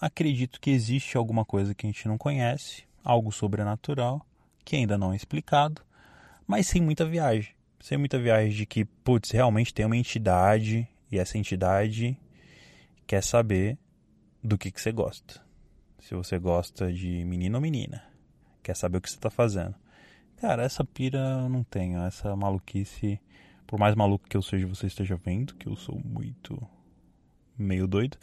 acredito 0.00 0.60
que 0.60 0.72
existe 0.72 1.16
alguma 1.16 1.44
coisa 1.44 1.72
que 1.72 1.86
a 1.86 1.88
gente 1.88 2.08
não 2.08 2.18
conhece, 2.18 2.82
algo 3.04 3.30
sobrenatural, 3.30 4.26
que 4.64 4.74
ainda 4.74 4.98
não 4.98 5.12
é 5.12 5.16
explicado, 5.16 5.82
mas 6.48 6.66
sem 6.66 6.82
muita 6.82 7.06
viagem. 7.06 7.54
Sem 7.78 7.96
muita 7.96 8.18
viagem 8.18 8.50
de 8.50 8.66
que, 8.66 8.84
putz, 8.84 9.30
realmente 9.30 9.72
tem 9.72 9.86
uma 9.86 9.96
entidade 9.96 10.88
e 11.12 11.16
essa 11.16 11.38
entidade 11.38 12.18
quer 13.06 13.22
saber 13.22 13.78
do 14.42 14.56
que, 14.56 14.70
que 14.70 14.80
você 14.80 14.92
gosta. 14.92 15.40
Se 16.00 16.14
você 16.14 16.38
gosta 16.38 16.92
de 16.92 17.24
menino 17.24 17.56
ou 17.56 17.62
menina, 17.62 18.04
quer 18.62 18.74
saber 18.76 18.98
o 18.98 19.00
que 19.00 19.10
você 19.10 19.16
está 19.16 19.30
fazendo. 19.30 19.74
Cara, 20.36 20.62
essa 20.62 20.84
pira 20.84 21.18
eu 21.18 21.48
não 21.48 21.64
tenho, 21.64 22.00
essa 22.02 22.34
maluquice, 22.36 23.20
por 23.66 23.78
mais 23.78 23.94
maluco 23.94 24.28
que 24.28 24.36
eu 24.36 24.42
seja, 24.42 24.66
você 24.66 24.86
esteja 24.86 25.16
vendo, 25.16 25.54
que 25.56 25.68
eu 25.68 25.74
sou 25.74 26.00
muito 26.04 26.60
meio 27.58 27.88
doido, 27.88 28.16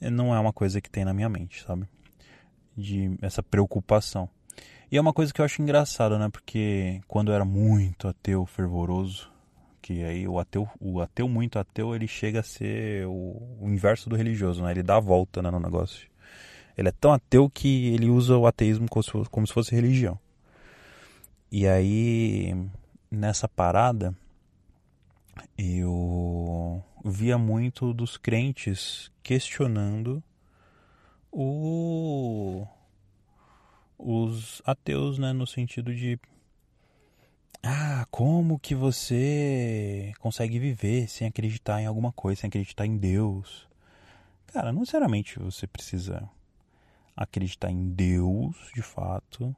não 0.00 0.34
é 0.34 0.40
uma 0.40 0.52
coisa 0.52 0.80
que 0.80 0.90
tem 0.90 1.04
na 1.04 1.14
minha 1.14 1.28
mente, 1.28 1.62
sabe? 1.62 1.88
De 2.76 3.16
essa 3.22 3.42
preocupação. 3.42 4.28
E 4.90 4.96
é 4.96 5.00
uma 5.00 5.12
coisa 5.12 5.32
que 5.32 5.40
eu 5.40 5.44
acho 5.44 5.62
engraçada, 5.62 6.18
né? 6.18 6.28
Porque 6.28 7.00
quando 7.06 7.30
eu 7.30 7.34
era 7.34 7.44
muito 7.44 8.08
ateu, 8.08 8.44
fervoroso, 8.46 9.30
que 9.84 10.02
aí 10.02 10.26
o 10.26 10.38
ateu, 10.38 10.66
o 10.80 10.98
ateu 11.02 11.28
muito 11.28 11.58
ateu, 11.58 11.94
ele 11.94 12.06
chega 12.06 12.40
a 12.40 12.42
ser 12.42 13.06
o, 13.06 13.58
o 13.60 13.68
inverso 13.68 14.08
do 14.08 14.16
religioso, 14.16 14.62
né? 14.62 14.70
Ele 14.70 14.82
dá 14.82 14.96
a 14.96 15.00
volta 15.00 15.42
né, 15.42 15.50
no 15.50 15.60
negócio. 15.60 16.08
Ele 16.74 16.88
é 16.88 16.92
tão 16.92 17.12
ateu 17.12 17.50
que 17.50 17.88
ele 17.92 18.08
usa 18.08 18.34
o 18.34 18.46
ateísmo 18.46 18.88
como 18.88 19.02
se 19.02 19.10
fosse, 19.10 19.28
como 19.28 19.46
se 19.46 19.52
fosse 19.52 19.74
religião. 19.74 20.18
E 21.52 21.68
aí, 21.68 22.56
nessa 23.10 23.46
parada, 23.46 24.16
eu 25.58 26.82
via 27.04 27.36
muito 27.36 27.92
dos 27.92 28.16
crentes 28.16 29.12
questionando 29.22 30.24
o, 31.30 32.66
os 33.98 34.62
ateus, 34.64 35.18
né, 35.18 35.34
no 35.34 35.46
sentido 35.46 35.94
de 35.94 36.18
ah, 37.66 38.06
como 38.10 38.58
que 38.58 38.74
você 38.74 40.12
consegue 40.18 40.58
viver 40.58 41.08
sem 41.08 41.26
acreditar 41.26 41.80
em 41.80 41.86
alguma 41.86 42.12
coisa, 42.12 42.42
sem 42.42 42.48
acreditar 42.48 42.84
em 42.84 42.98
Deus? 42.98 43.66
Cara, 44.48 44.70
não 44.70 44.80
necessariamente 44.80 45.38
você 45.38 45.66
precisa 45.66 46.28
acreditar 47.16 47.70
em 47.70 47.88
Deus, 47.88 48.70
de 48.74 48.82
fato, 48.82 49.56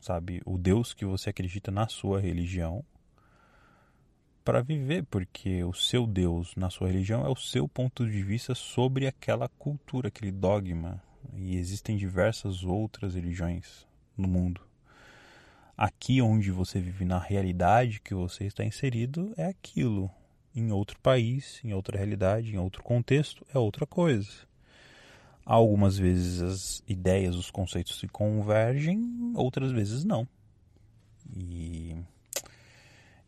sabe, 0.00 0.40
o 0.46 0.56
Deus 0.56 0.94
que 0.94 1.04
você 1.04 1.30
acredita 1.30 1.72
na 1.72 1.88
sua 1.88 2.20
religião 2.20 2.84
para 4.44 4.62
viver, 4.62 5.04
porque 5.10 5.64
o 5.64 5.72
seu 5.72 6.06
Deus 6.06 6.54
na 6.54 6.70
sua 6.70 6.86
religião 6.86 7.26
é 7.26 7.28
o 7.28 7.36
seu 7.36 7.66
ponto 7.66 8.08
de 8.08 8.22
vista 8.22 8.54
sobre 8.54 9.08
aquela 9.08 9.48
cultura, 9.48 10.06
aquele 10.06 10.30
dogma. 10.30 11.02
E 11.34 11.56
existem 11.56 11.96
diversas 11.96 12.62
outras 12.62 13.14
religiões 13.14 13.86
no 14.16 14.28
mundo. 14.28 14.69
Aqui 15.80 16.20
onde 16.20 16.50
você 16.50 16.78
vive, 16.78 17.06
na 17.06 17.18
realidade 17.18 18.02
que 18.02 18.12
você 18.12 18.44
está 18.44 18.62
inserido, 18.62 19.32
é 19.34 19.46
aquilo. 19.46 20.10
Em 20.54 20.70
outro 20.70 21.00
país, 21.00 21.58
em 21.64 21.72
outra 21.72 21.96
realidade, 21.96 22.54
em 22.54 22.58
outro 22.58 22.82
contexto, 22.82 23.46
é 23.54 23.58
outra 23.58 23.86
coisa. 23.86 24.30
Algumas 25.42 25.96
vezes 25.96 26.42
as 26.42 26.82
ideias, 26.86 27.34
os 27.34 27.50
conceitos 27.50 27.98
se 27.98 28.06
convergem, 28.08 29.32
outras 29.34 29.72
vezes 29.72 30.04
não. 30.04 30.28
E 31.34 31.96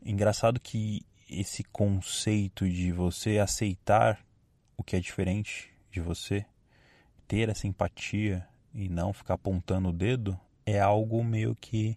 engraçado 0.04 0.60
que 0.60 1.00
esse 1.30 1.64
conceito 1.64 2.68
de 2.68 2.92
você 2.92 3.38
aceitar 3.38 4.22
o 4.76 4.84
que 4.84 4.94
é 4.94 5.00
diferente 5.00 5.70
de 5.90 6.02
você, 6.02 6.44
ter 7.26 7.48
essa 7.48 7.66
empatia 7.66 8.46
e 8.74 8.90
não 8.90 9.14
ficar 9.14 9.34
apontando 9.34 9.88
o 9.88 9.92
dedo, 9.92 10.38
é 10.66 10.78
algo 10.78 11.24
meio 11.24 11.56
que 11.56 11.96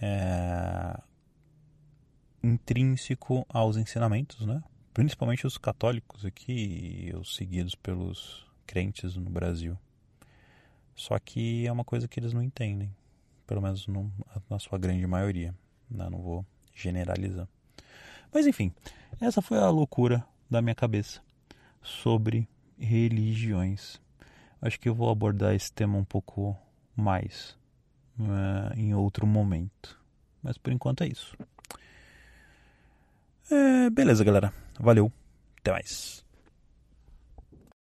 é, 0.00 1.00
intrínseco 2.42 3.46
aos 3.48 3.76
ensinamentos, 3.76 4.46
né? 4.46 4.62
Principalmente 4.92 5.46
os 5.46 5.58
católicos 5.58 6.24
aqui 6.24 7.12
os 7.18 7.34
seguidos 7.34 7.74
pelos 7.74 8.46
crentes 8.66 9.16
no 9.16 9.30
Brasil. 9.30 9.76
Só 10.94 11.18
que 11.18 11.66
é 11.66 11.72
uma 11.72 11.84
coisa 11.84 12.06
que 12.06 12.20
eles 12.20 12.32
não 12.32 12.42
entendem, 12.42 12.94
pelo 13.46 13.60
menos 13.60 13.86
no, 13.88 14.12
na 14.48 14.58
sua 14.58 14.78
grande 14.78 15.04
maioria. 15.06 15.54
Né? 15.90 16.08
Não 16.08 16.22
vou 16.22 16.46
generalizar. 16.72 17.48
Mas 18.32 18.46
enfim, 18.46 18.72
essa 19.20 19.42
foi 19.42 19.58
a 19.58 19.68
loucura 19.68 20.24
da 20.48 20.62
minha 20.62 20.74
cabeça 20.74 21.20
sobre 21.82 22.48
religiões. 22.78 24.00
Acho 24.62 24.78
que 24.78 24.88
eu 24.88 24.94
vou 24.94 25.10
abordar 25.10 25.54
esse 25.54 25.72
tema 25.72 25.98
um 25.98 26.04
pouco 26.04 26.56
mais 26.96 27.56
uh, 28.18 28.78
em 28.78 28.94
outro 28.94 29.26
momento. 29.26 29.98
Mas 30.42 30.58
por 30.58 30.72
enquanto 30.72 31.02
é 31.02 31.08
isso. 31.08 31.36
É, 33.50 33.90
beleza, 33.90 34.24
galera. 34.24 34.52
Valeu. 34.78 35.12
Até 35.60 35.72
mais. 35.72 36.23